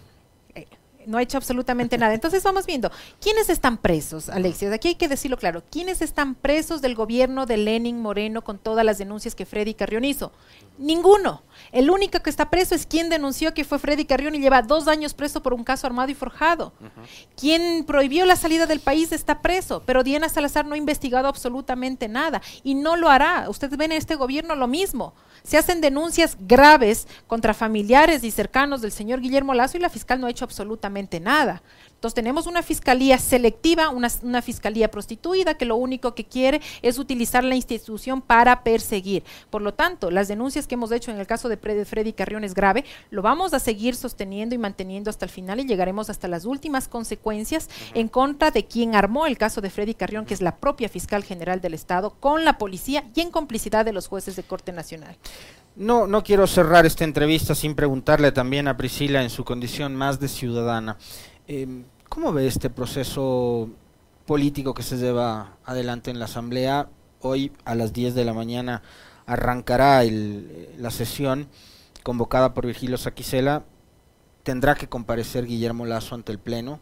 no 1.06 1.18
ha 1.18 1.22
hecho 1.22 1.36
absolutamente 1.36 1.98
nada. 1.98 2.14
Entonces 2.14 2.42
vamos 2.42 2.66
viendo, 2.66 2.90
¿quiénes 3.20 3.48
están 3.48 3.78
presos, 3.78 4.28
Alexia? 4.28 4.72
Aquí 4.72 4.88
hay 4.88 4.94
que 4.94 5.08
decirlo 5.08 5.36
claro, 5.36 5.62
¿quiénes 5.70 6.02
están 6.02 6.34
presos 6.34 6.82
del 6.82 6.94
gobierno 6.94 7.46
de 7.46 7.56
Lenin 7.56 8.00
Moreno 8.00 8.42
con 8.42 8.58
todas 8.58 8.84
las 8.84 8.98
denuncias 8.98 9.34
que 9.34 9.46
Freddy 9.46 9.74
Carrión 9.74 10.04
hizo? 10.04 10.32
Ninguno. 10.78 11.42
El 11.70 11.90
único 11.90 12.20
que 12.20 12.30
está 12.30 12.50
preso 12.50 12.74
es 12.74 12.86
quien 12.86 13.08
denunció 13.08 13.54
que 13.54 13.64
fue 13.64 13.78
Freddy 13.78 14.04
Carrión 14.04 14.34
y 14.34 14.40
lleva 14.40 14.62
dos 14.62 14.88
años 14.88 15.14
preso 15.14 15.42
por 15.42 15.54
un 15.54 15.64
caso 15.64 15.86
armado 15.86 16.10
y 16.10 16.14
forjado. 16.14 16.72
Quien 17.36 17.84
prohibió 17.84 18.26
la 18.26 18.36
salida 18.36 18.66
del 18.66 18.80
país 18.80 19.12
está 19.12 19.40
preso, 19.42 19.82
pero 19.86 20.02
Diana 20.02 20.28
Salazar 20.28 20.66
no 20.66 20.74
ha 20.74 20.78
investigado 20.78 21.28
absolutamente 21.28 22.08
nada 22.08 22.42
y 22.62 22.74
no 22.74 22.96
lo 22.96 23.08
hará. 23.08 23.48
Ustedes 23.48 23.76
ven 23.76 23.92
en 23.92 23.98
este 23.98 24.16
gobierno 24.16 24.54
lo 24.54 24.66
mismo. 24.66 25.14
Se 25.44 25.58
hacen 25.58 25.80
denuncias 25.80 26.36
graves 26.40 27.08
contra 27.26 27.54
familiares 27.54 28.22
y 28.24 28.30
cercanos 28.30 28.80
del 28.80 28.92
señor 28.92 29.20
Guillermo 29.20 29.54
Lazo 29.54 29.76
y 29.76 29.80
la 29.80 29.90
fiscal 29.90 30.20
no 30.20 30.26
ha 30.26 30.30
hecho 30.30 30.44
absolutamente 30.44 31.20
nada. 31.20 31.62
Entonces 32.02 32.16
tenemos 32.16 32.48
una 32.48 32.64
fiscalía 32.64 33.16
selectiva, 33.16 33.88
una, 33.90 34.42
fiscalía 34.42 34.90
prostituida 34.90 35.54
que 35.54 35.64
lo 35.64 35.76
único 35.76 36.16
que 36.16 36.24
quiere 36.24 36.60
es 36.82 36.98
utilizar 36.98 37.44
la 37.44 37.54
institución 37.54 38.20
para 38.20 38.64
perseguir. 38.64 39.22
Por 39.50 39.62
lo 39.62 39.72
tanto, 39.72 40.10
las 40.10 40.26
denuncias 40.26 40.66
que 40.66 40.74
hemos 40.74 40.90
hecho 40.90 41.12
en 41.12 41.20
el 41.20 41.28
caso 41.28 41.48
de 41.48 41.56
Freddy 41.56 42.12
Carrión 42.12 42.42
es 42.42 42.54
grave, 42.54 42.84
lo 43.10 43.22
vamos 43.22 43.54
a 43.54 43.60
seguir 43.60 43.94
sosteniendo 43.94 44.52
y 44.52 44.58
manteniendo 44.58 45.10
hasta 45.10 45.26
el 45.26 45.30
final 45.30 45.60
y 45.60 45.64
llegaremos 45.64 46.10
hasta 46.10 46.26
las 46.26 46.44
últimas 46.44 46.88
consecuencias 46.88 47.70
en 47.94 48.08
contra 48.08 48.50
de 48.50 48.64
quien 48.64 48.96
armó 48.96 49.26
el 49.26 49.38
caso 49.38 49.60
de 49.60 49.70
Freddy 49.70 49.94
Carrión, 49.94 50.26
que 50.26 50.34
es 50.34 50.42
la 50.42 50.56
propia 50.56 50.88
fiscal 50.88 51.22
general 51.22 51.60
del 51.60 51.74
Estado, 51.74 52.16
con 52.18 52.44
la 52.44 52.58
policía 52.58 53.04
y 53.14 53.20
en 53.20 53.30
complicidad 53.30 53.84
de 53.84 53.92
los 53.92 54.08
jueces 54.08 54.34
de 54.34 54.42
Corte 54.42 54.72
Nacional. 54.72 55.16
No, 55.76 56.08
no 56.08 56.24
quiero 56.24 56.48
cerrar 56.48 56.84
esta 56.84 57.04
entrevista 57.04 57.54
sin 57.54 57.76
preguntarle 57.76 58.32
también 58.32 58.66
a 58.66 58.76
Priscila 58.76 59.22
en 59.22 59.30
su 59.30 59.44
condición 59.44 59.94
más 59.94 60.18
de 60.18 60.26
ciudadana. 60.26 60.98
Em, 61.48 61.84
¿Cómo 62.12 62.30
ve 62.30 62.46
este 62.46 62.68
proceso 62.68 63.70
político 64.26 64.74
que 64.74 64.82
se 64.82 64.98
lleva 64.98 65.56
adelante 65.64 66.10
en 66.10 66.18
la 66.18 66.26
Asamblea? 66.26 66.90
Hoy 67.22 67.52
a 67.64 67.74
las 67.74 67.94
10 67.94 68.14
de 68.14 68.26
la 68.26 68.34
mañana 68.34 68.82
arrancará 69.24 70.02
la 70.04 70.90
sesión 70.90 71.48
convocada 72.02 72.52
por 72.52 72.66
Virgilio 72.66 72.98
Saquicela. 72.98 73.64
Tendrá 74.42 74.74
que 74.74 74.90
comparecer 74.90 75.46
Guillermo 75.46 75.86
Lazo 75.86 76.14
ante 76.14 76.32
el 76.32 76.38
Pleno. 76.38 76.80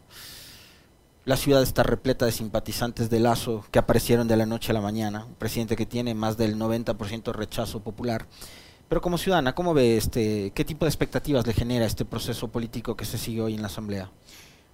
La 1.23 1.37
ciudad 1.37 1.63
está 1.63 1.83
repleta 1.83 2.25
de 2.25 2.33
simpatizantes 2.33 3.09
de 3.09 3.21
Lazo 3.21 3.63
que 3.71 3.79
aparecieron 3.79 4.27
de 4.27 4.35
la 4.35 4.45
noche 4.45 4.71
a 4.71 4.73
la 4.73 4.81
mañana. 4.81 5.23
Un 5.23 5.35
presidente 5.35 5.77
que 5.77 5.85
tiene 5.85 6.13
más 6.13 6.35
del 6.35 6.57
90% 6.57 7.31
rechazo 7.31 7.79
popular. 7.79 8.27
Pero 8.89 8.99
como 8.99 9.17
ciudadana, 9.17 9.55
¿cómo 9.55 9.73
ve 9.73 9.95
este, 9.95 10.51
qué 10.53 10.65
tipo 10.65 10.83
de 10.83 10.89
expectativas 10.89 11.47
le 11.47 11.53
genera 11.53 11.85
este 11.85 12.03
proceso 12.03 12.49
político 12.49 12.97
que 12.97 13.05
se 13.05 13.17
sigue 13.17 13.39
hoy 13.39 13.55
en 13.55 13.61
la 13.61 13.67
Asamblea? 13.67 14.11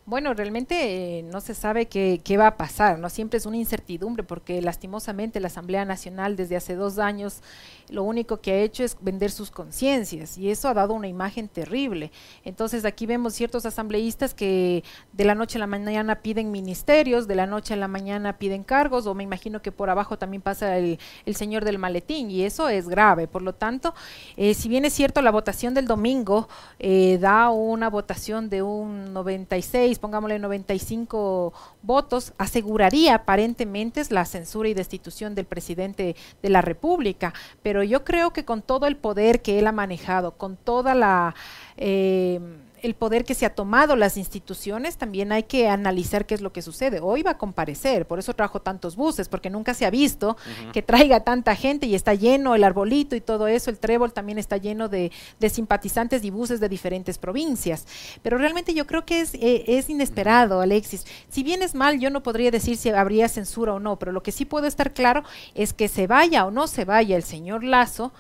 Bueno, 0.08 0.34
realmente 0.34 1.20
eh, 1.20 1.24
no 1.24 1.42
se 1.42 1.54
sabe 1.54 1.88
qué, 1.88 2.22
qué, 2.24 2.38
va 2.38 2.48
a 2.48 2.56
pasar, 2.56 2.98
¿no? 2.98 3.10
Siempre 3.10 3.40
es 3.40 3.46
una 3.46 3.58
incertidumbre 3.58 4.24
porque 4.24 4.62
lastimosamente 4.62 5.42
la 5.42 5.48
Asamblea 5.48 5.84
Nacional 5.84 6.38
desde 6.38 6.56
hace 6.56 6.76
dos 6.76 6.98
años 6.98 7.42
lo 7.90 8.04
único 8.04 8.38
que 8.42 8.52
ha 8.52 8.58
hecho 8.60 8.84
es 8.84 8.98
vender 9.02 9.32
sus 9.32 9.52
conciencias 9.52 10.38
y 10.38 10.50
eso 10.50 10.68
ha 10.68 10.74
dado 10.74 10.94
una 10.94 11.08
imagen 11.08 11.48
terrible. 11.48 12.12
Entonces 12.44 12.86
aquí 12.86 13.06
vemos 13.06 13.34
ciertos 13.34 13.66
asambleístas 13.66 14.34
que 14.34 14.84
de 15.14 15.26
la 15.26 15.36
noche 15.36 15.58
a 15.58 15.60
la 15.60 15.68
mañana 15.68 16.22
piden 16.22 16.52
ministerios, 16.52 17.28
de 17.28 17.36
la 17.36 17.46
noche 17.46 17.74
a 17.74 17.78
la 17.78 17.88
mañana 17.88 18.38
piden 18.38 18.64
cargos 18.64 19.08
o 19.08 19.14
me 19.14 19.24
imagino 19.24 19.62
que 19.62 19.72
por 19.72 19.90
abajo 19.90 20.18
también 20.18 20.42
pasa 20.42 20.78
el, 20.78 21.00
el 21.26 21.36
señor 21.36 21.66
del 21.66 21.80
maletín 21.80 22.30
y 22.30 22.44
eso 22.44 22.70
es 22.70 22.88
grave. 22.88 23.28
Por 23.28 23.42
lo 23.42 23.54
tanto, 23.54 23.94
eh, 24.36 24.54
si 24.54 24.70
bien 24.70 24.86
es 24.86 24.94
cierto 24.94 25.22
la 25.22 25.32
votación 25.32 25.74
del 25.74 25.86
domingo 25.86 26.50
eh, 26.80 27.18
da 27.22 27.50
una 27.50 27.90
votación 27.90 28.50
de 28.50 28.62
un 28.62 29.14
96, 29.14 29.97
pongámosle 30.00 30.40
95 30.40 31.54
votos, 31.82 32.34
aseguraría 32.38 33.16
aparentemente 33.16 34.02
la 34.10 34.26
censura 34.26 34.70
y 34.70 34.74
destitución 34.74 35.36
del 35.36 35.46
presidente 35.46 36.16
de 36.42 36.50
la 36.50 36.62
República. 36.62 37.34
Pero 37.64 37.84
yo 37.84 38.04
creo 38.04 38.32
que 38.32 38.46
con 38.46 38.62
todo 38.62 38.88
el 38.88 38.98
poder 38.98 39.42
que 39.42 39.60
él 39.60 39.68
ha 39.68 39.72
manejado, 39.72 40.32
con 40.32 40.56
toda 40.56 40.94
la... 40.96 41.36
Eh, 41.78 42.40
el 42.88 42.96
poder 42.96 43.26
que 43.26 43.36
se 43.36 43.46
ha 43.46 43.54
tomado 43.54 43.98
las 43.98 44.16
instituciones, 44.16 44.96
también 44.96 45.34
hay 45.34 45.44
que 45.44 45.68
analizar 45.68 46.26
qué 46.26 46.36
es 46.36 46.42
lo 46.42 46.54
que 46.54 46.62
sucede. 46.62 47.02
Hoy 47.02 47.22
va 47.22 47.32
a 47.32 47.38
comparecer, 47.38 48.08
por 48.08 48.18
eso 48.18 48.34
trajo 48.34 48.62
tantos 48.62 48.96
buses, 48.96 49.28
porque 49.28 49.50
nunca 49.50 49.74
se 49.74 49.86
ha 49.86 49.90
visto 49.90 50.38
que 50.72 50.82
traiga 50.82 51.20
tanta 51.20 51.54
gente 51.54 51.86
y 51.86 51.96
está 51.96 52.14
lleno 52.14 52.56
el 52.56 52.64
arbolito 52.64 53.18
y 53.18 53.22
todo 53.22 53.48
eso, 53.48 53.70
el 53.70 53.78
trébol 53.78 54.14
también 54.14 54.38
está 54.38 54.56
lleno 54.56 54.88
de, 54.88 55.12
simpatizantes 55.50 56.24
y 56.24 56.30
buses 56.30 56.62
de 56.62 56.70
diferentes 56.70 57.18
provincias. 57.18 57.86
Pero 58.22 58.38
realmente 58.38 58.74
yo 58.74 58.88
creo 58.88 59.06
que 59.06 59.20
es, 59.20 59.34
eh, 59.34 59.66
es 59.68 59.90
inesperado, 59.90 60.62
Alexis. 60.62 61.06
Si 61.28 61.44
bien 61.44 61.64
es 61.64 61.76
mal, 61.76 62.00
yo 62.00 62.10
no 62.10 62.24
podría 62.24 62.52
decir 62.52 62.78
si 62.78 62.90
habría 62.90 63.28
censura 63.28 63.74
o 63.74 63.80
no, 63.80 64.00
pero 64.00 64.14
lo 64.14 64.24
que 64.24 64.32
sí 64.32 64.46
puedo 64.46 64.66
estar 64.66 64.94
claro 64.94 65.24
es 65.56 65.74
que 65.74 65.90
se 65.90 66.08
vaya 66.08 66.46
o 66.46 66.52
no 66.52 66.68
se 66.68 66.86
vaya 66.86 67.18
el 67.18 67.24
señor 67.24 67.66
Lazo, 67.66 68.14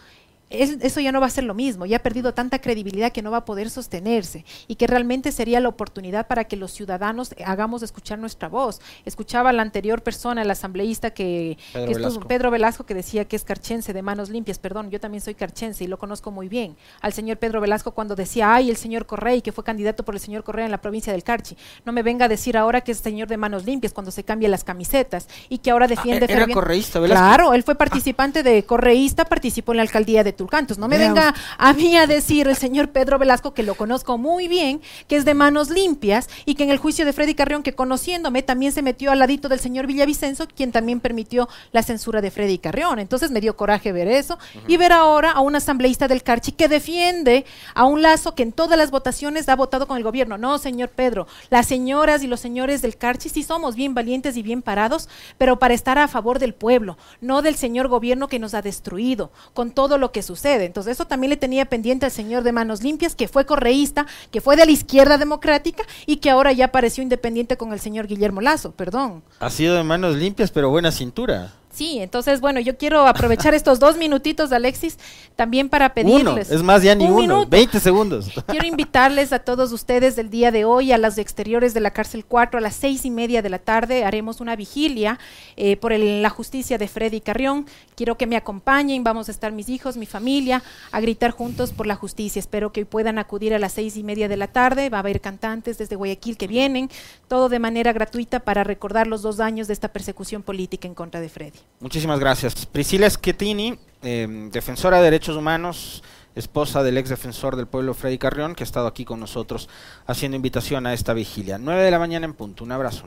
eso 0.49 0.99
ya 0.99 1.11
no 1.11 1.19
va 1.19 1.27
a 1.27 1.29
ser 1.29 1.43
lo 1.43 1.53
mismo, 1.53 1.85
ya 1.85 1.97
ha 1.97 2.03
perdido 2.03 2.33
tanta 2.33 2.59
credibilidad 2.59 3.11
que 3.11 3.21
no 3.21 3.31
va 3.31 3.37
a 3.37 3.45
poder 3.45 3.69
sostenerse 3.69 4.45
y 4.67 4.75
que 4.75 4.87
realmente 4.87 5.31
sería 5.31 5.59
la 5.59 5.69
oportunidad 5.69 6.27
para 6.27 6.45
que 6.45 6.55
los 6.55 6.71
ciudadanos 6.71 7.35
hagamos 7.45 7.83
escuchar 7.83 8.19
nuestra 8.19 8.47
voz. 8.47 8.79
Escuchaba 9.05 9.49
a 9.49 9.53
la 9.53 9.61
anterior 9.61 10.01
persona, 10.01 10.41
el 10.41 10.51
asambleísta 10.51 11.11
que, 11.11 11.57
Pedro, 11.73 11.87
que 11.87 11.93
Velasco. 11.95 12.27
Pedro 12.27 12.51
Velasco, 12.51 12.85
que 12.85 12.93
decía 12.93 13.25
que 13.25 13.35
es 13.35 13.43
carchense 13.43 13.93
de 13.93 14.01
manos 14.01 14.29
limpias, 14.29 14.59
perdón, 14.59 14.89
yo 14.89 14.99
también 14.99 15.21
soy 15.21 15.35
carchense 15.35 15.83
y 15.83 15.87
lo 15.87 15.97
conozco 15.97 16.31
muy 16.31 16.47
bien. 16.47 16.77
Al 17.01 17.13
señor 17.13 17.37
Pedro 17.37 17.59
Velasco 17.61 17.91
cuando 17.91 18.15
decía, 18.15 18.53
ay, 18.53 18.69
el 18.69 18.77
señor 18.77 19.05
Correy, 19.05 19.41
que 19.41 19.51
fue 19.51 19.63
candidato 19.63 20.03
por 20.03 20.15
el 20.15 20.21
señor 20.21 20.43
Correa 20.43 20.65
en 20.65 20.71
la 20.71 20.81
provincia 20.81 21.11
del 21.11 21.23
Carchi, 21.23 21.57
no 21.85 21.91
me 21.91 22.03
venga 22.03 22.25
a 22.25 22.27
decir 22.29 22.57
ahora 22.57 22.81
que 22.81 22.91
es 22.93 22.99
señor 22.99 23.27
de 23.27 23.37
manos 23.37 23.65
limpias 23.65 23.91
cuando 23.93 24.11
se 24.11 24.23
cambia 24.23 24.47
las 24.49 24.63
camisetas 24.63 25.27
y 25.49 25.57
que 25.57 25.71
ahora 25.71 25.87
defiende... 25.87 26.25
Ah, 26.29 26.31
era 26.31 26.45
fervien- 26.45 26.53
correísta, 26.53 26.99
Velasco. 26.99 27.21
Claro, 27.21 27.53
él 27.53 27.63
fue 27.63 27.75
participante 27.75 28.43
de 28.43 28.63
correísta, 28.63 29.25
participó 29.25 29.73
en 29.73 29.77
la 29.77 29.83
alcaldía 29.83 30.23
de 30.23 30.36
Tulcantos. 30.37 30.77
No 30.77 30.87
me 30.87 30.97
venga 30.97 31.33
a 31.57 31.73
mí 31.73 31.97
a 31.97 32.07
decir 32.07 32.47
el 32.47 32.55
señor 32.55 32.89
Pedro 32.89 33.19
Velasco, 33.19 33.53
que 33.53 33.63
lo 33.63 33.75
conozco 33.75 34.17
muy 34.17 34.47
bien, 34.47 34.81
que 35.07 35.17
es 35.17 35.25
de 35.25 35.33
manos 35.33 35.69
limpias 35.69 36.29
y 36.45 36.55
que 36.55 36.63
en 36.63 36.69
el 36.69 36.77
juicio 36.77 37.05
de 37.05 37.13
Freddy 37.13 37.35
Carrión, 37.35 37.63
que 37.63 37.73
conociéndome, 37.73 38.43
también 38.43 38.71
se 38.71 38.81
metió 38.81 39.11
al 39.11 39.19
ladito 39.19 39.49
del 39.49 39.59
señor 39.59 39.87
Villavicencio, 39.87 40.47
quien 40.47 40.71
también 40.71 40.99
permitió 40.99 41.49
la 41.71 41.83
censura 41.83 42.21
de 42.21 42.31
Freddy 42.31 42.57
Carrión. 42.57 42.99
Entonces 42.99 43.31
me 43.31 43.41
dio 43.41 43.57
coraje 43.57 43.91
ver 43.91 44.07
eso 44.07 44.37
y 44.67 44.77
ver 44.77 44.93
ahora 44.93 45.31
a 45.31 45.41
un 45.41 45.55
asambleísta 45.55 46.07
del 46.07 46.23
Carchi 46.23 46.51
que 46.51 46.67
defiende 46.67 47.45
a 47.73 47.85
un 47.85 48.01
lazo 48.01 48.35
que 48.35 48.43
en 48.43 48.51
todas 48.51 48.77
las 48.77 48.91
votaciones 48.91 49.49
ha 49.49 49.55
votado 49.55 49.87
con 49.87 49.97
el 49.97 50.03
gobierno. 50.03 50.37
No, 50.37 50.57
señor 50.57 50.89
Pedro, 50.89 51.27
las 51.49 51.65
señoras 51.65 52.23
y 52.23 52.27
los 52.27 52.39
señores 52.39 52.81
del 52.81 52.97
Carchi 52.97 53.29
sí 53.29 53.43
somos 53.43 53.75
bien 53.75 53.93
valientes 53.93 54.37
y 54.37 54.43
bien 54.43 54.61
parados, 54.61 55.09
pero 55.37 55.59
para 55.59 55.73
estar 55.73 55.97
a 55.97 56.07
favor 56.07 56.39
del 56.39 56.53
pueblo, 56.53 56.97
no 57.21 57.41
del 57.41 57.55
señor 57.55 57.87
gobierno 57.87 58.27
que 58.27 58.39
nos 58.39 58.53
ha 58.53 58.61
destruido 58.61 59.31
con 59.53 59.71
todo 59.71 59.97
lo 59.97 60.11
que 60.11 60.23
sucede. 60.27 60.65
Entonces 60.65 60.91
eso 60.91 61.07
también 61.07 61.29
le 61.31 61.37
tenía 61.37 61.65
pendiente 61.65 62.05
al 62.05 62.11
señor 62.11 62.43
de 62.43 62.51
Manos 62.51 62.83
Limpias, 62.83 63.15
que 63.15 63.27
fue 63.27 63.45
correísta, 63.45 64.05
que 64.31 64.41
fue 64.41 64.55
de 64.55 64.65
la 64.65 64.71
izquierda 64.71 65.17
democrática 65.17 65.83
y 66.05 66.17
que 66.17 66.29
ahora 66.29 66.51
ya 66.51 66.65
apareció 66.65 67.01
independiente 67.01 67.57
con 67.57 67.73
el 67.73 67.79
señor 67.79 68.07
Guillermo 68.07 68.41
Lazo, 68.41 68.71
perdón. 68.71 69.23
Ha 69.39 69.49
sido 69.49 69.75
de 69.75 69.83
manos 69.83 70.15
limpias, 70.15 70.51
pero 70.51 70.69
buena 70.69 70.91
cintura. 70.91 71.53
Sí, 71.77 71.99
entonces, 71.99 72.41
bueno, 72.41 72.59
yo 72.59 72.75
quiero 72.75 73.05
aprovechar 73.05 73.53
estos 73.53 73.79
dos 73.79 73.97
minutitos, 73.97 74.51
Alexis, 74.51 74.97
también 75.35 75.69
para 75.69 75.85
Uno, 75.85 75.93
pedirles. 76.33 76.49
es 76.49 76.63
más, 76.63 76.81
ya 76.81 76.95
ni 76.95 77.05
Un 77.05 77.11
uno, 77.11 77.21
minuto. 77.21 77.49
20 77.51 77.79
segundos. 77.79 78.31
Quiero 78.47 78.65
invitarles 78.65 79.31
a 79.31 79.37
todos 79.37 79.71
ustedes 79.71 80.15
del 80.15 80.31
día 80.31 80.49
de 80.49 80.65
hoy 80.65 80.91
a 80.91 80.97
los 80.97 81.19
exteriores 81.19 81.75
de 81.75 81.79
la 81.81 81.91
cárcel 81.91 82.25
4 82.25 82.57
a 82.57 82.61
las 82.61 82.75
seis 82.75 83.05
y 83.05 83.11
media 83.11 83.43
de 83.43 83.49
la 83.51 83.59
tarde. 83.59 84.05
Haremos 84.05 84.41
una 84.41 84.55
vigilia 84.55 85.19
eh, 85.55 85.77
por 85.77 85.93
el- 85.93 86.23
la 86.23 86.31
justicia 86.31 86.79
de 86.79 86.87
Freddy 86.87 87.21
Carrión. 87.21 87.67
Quiero 87.95 88.17
que 88.17 88.25
me 88.25 88.37
acompañen. 88.37 89.03
Vamos 89.03 89.27
a 89.27 89.31
estar 89.31 89.51
mis 89.51 89.69
hijos, 89.69 89.97
mi 89.97 90.07
familia, 90.07 90.63
a 90.91 90.99
gritar 90.99 91.29
juntos 91.29 91.73
por 91.73 91.85
la 91.85 91.93
justicia. 91.95 92.39
Espero 92.39 92.71
que 92.71 92.79
hoy 92.81 92.85
puedan 92.85 93.19
acudir 93.19 93.53
a 93.53 93.59
las 93.59 93.73
seis 93.73 93.97
y 93.97 94.03
media 94.03 94.27
de 94.27 94.37
la 94.37 94.47
tarde. 94.47 94.89
Va 94.89 94.97
a 94.97 95.01
haber 95.01 95.21
cantantes 95.21 95.77
desde 95.77 95.95
Guayaquil 95.95 96.37
que 96.37 96.47
vienen. 96.47 96.89
Todo 97.27 97.49
de 97.49 97.59
manera 97.59 97.93
gratuita 97.93 98.39
para 98.39 98.63
recordar 98.63 99.05
los 99.05 99.21
dos 99.21 99.39
años 99.39 99.67
de 99.67 99.73
esta 99.73 99.89
persecución 99.89 100.41
política 100.41 100.87
en 100.87 100.95
contra 100.95 101.21
de 101.21 101.29
Freddy. 101.29 101.59
Muchísimas 101.79 102.19
gracias. 102.19 102.65
Priscila 102.65 103.09
Schettini, 103.09 103.77
eh, 104.01 104.49
defensora 104.51 104.97
de 104.97 105.03
derechos 105.03 105.35
humanos, 105.35 106.03
esposa 106.35 106.83
del 106.83 106.97
ex 106.97 107.09
defensor 107.09 107.55
del 107.55 107.67
pueblo 107.67 107.93
Freddy 107.93 108.17
Carrión, 108.17 108.55
que 108.55 108.63
ha 108.63 108.65
estado 108.65 108.87
aquí 108.87 109.05
con 109.05 109.19
nosotros 109.19 109.69
haciendo 110.05 110.35
invitación 110.35 110.87
a 110.87 110.93
esta 110.93 111.13
vigilia. 111.13 111.57
9 111.57 111.83
de 111.83 111.91
la 111.91 111.99
mañana 111.99 112.25
en 112.25 112.33
punto. 112.33 112.63
Un 112.63 112.71
abrazo. 112.71 113.05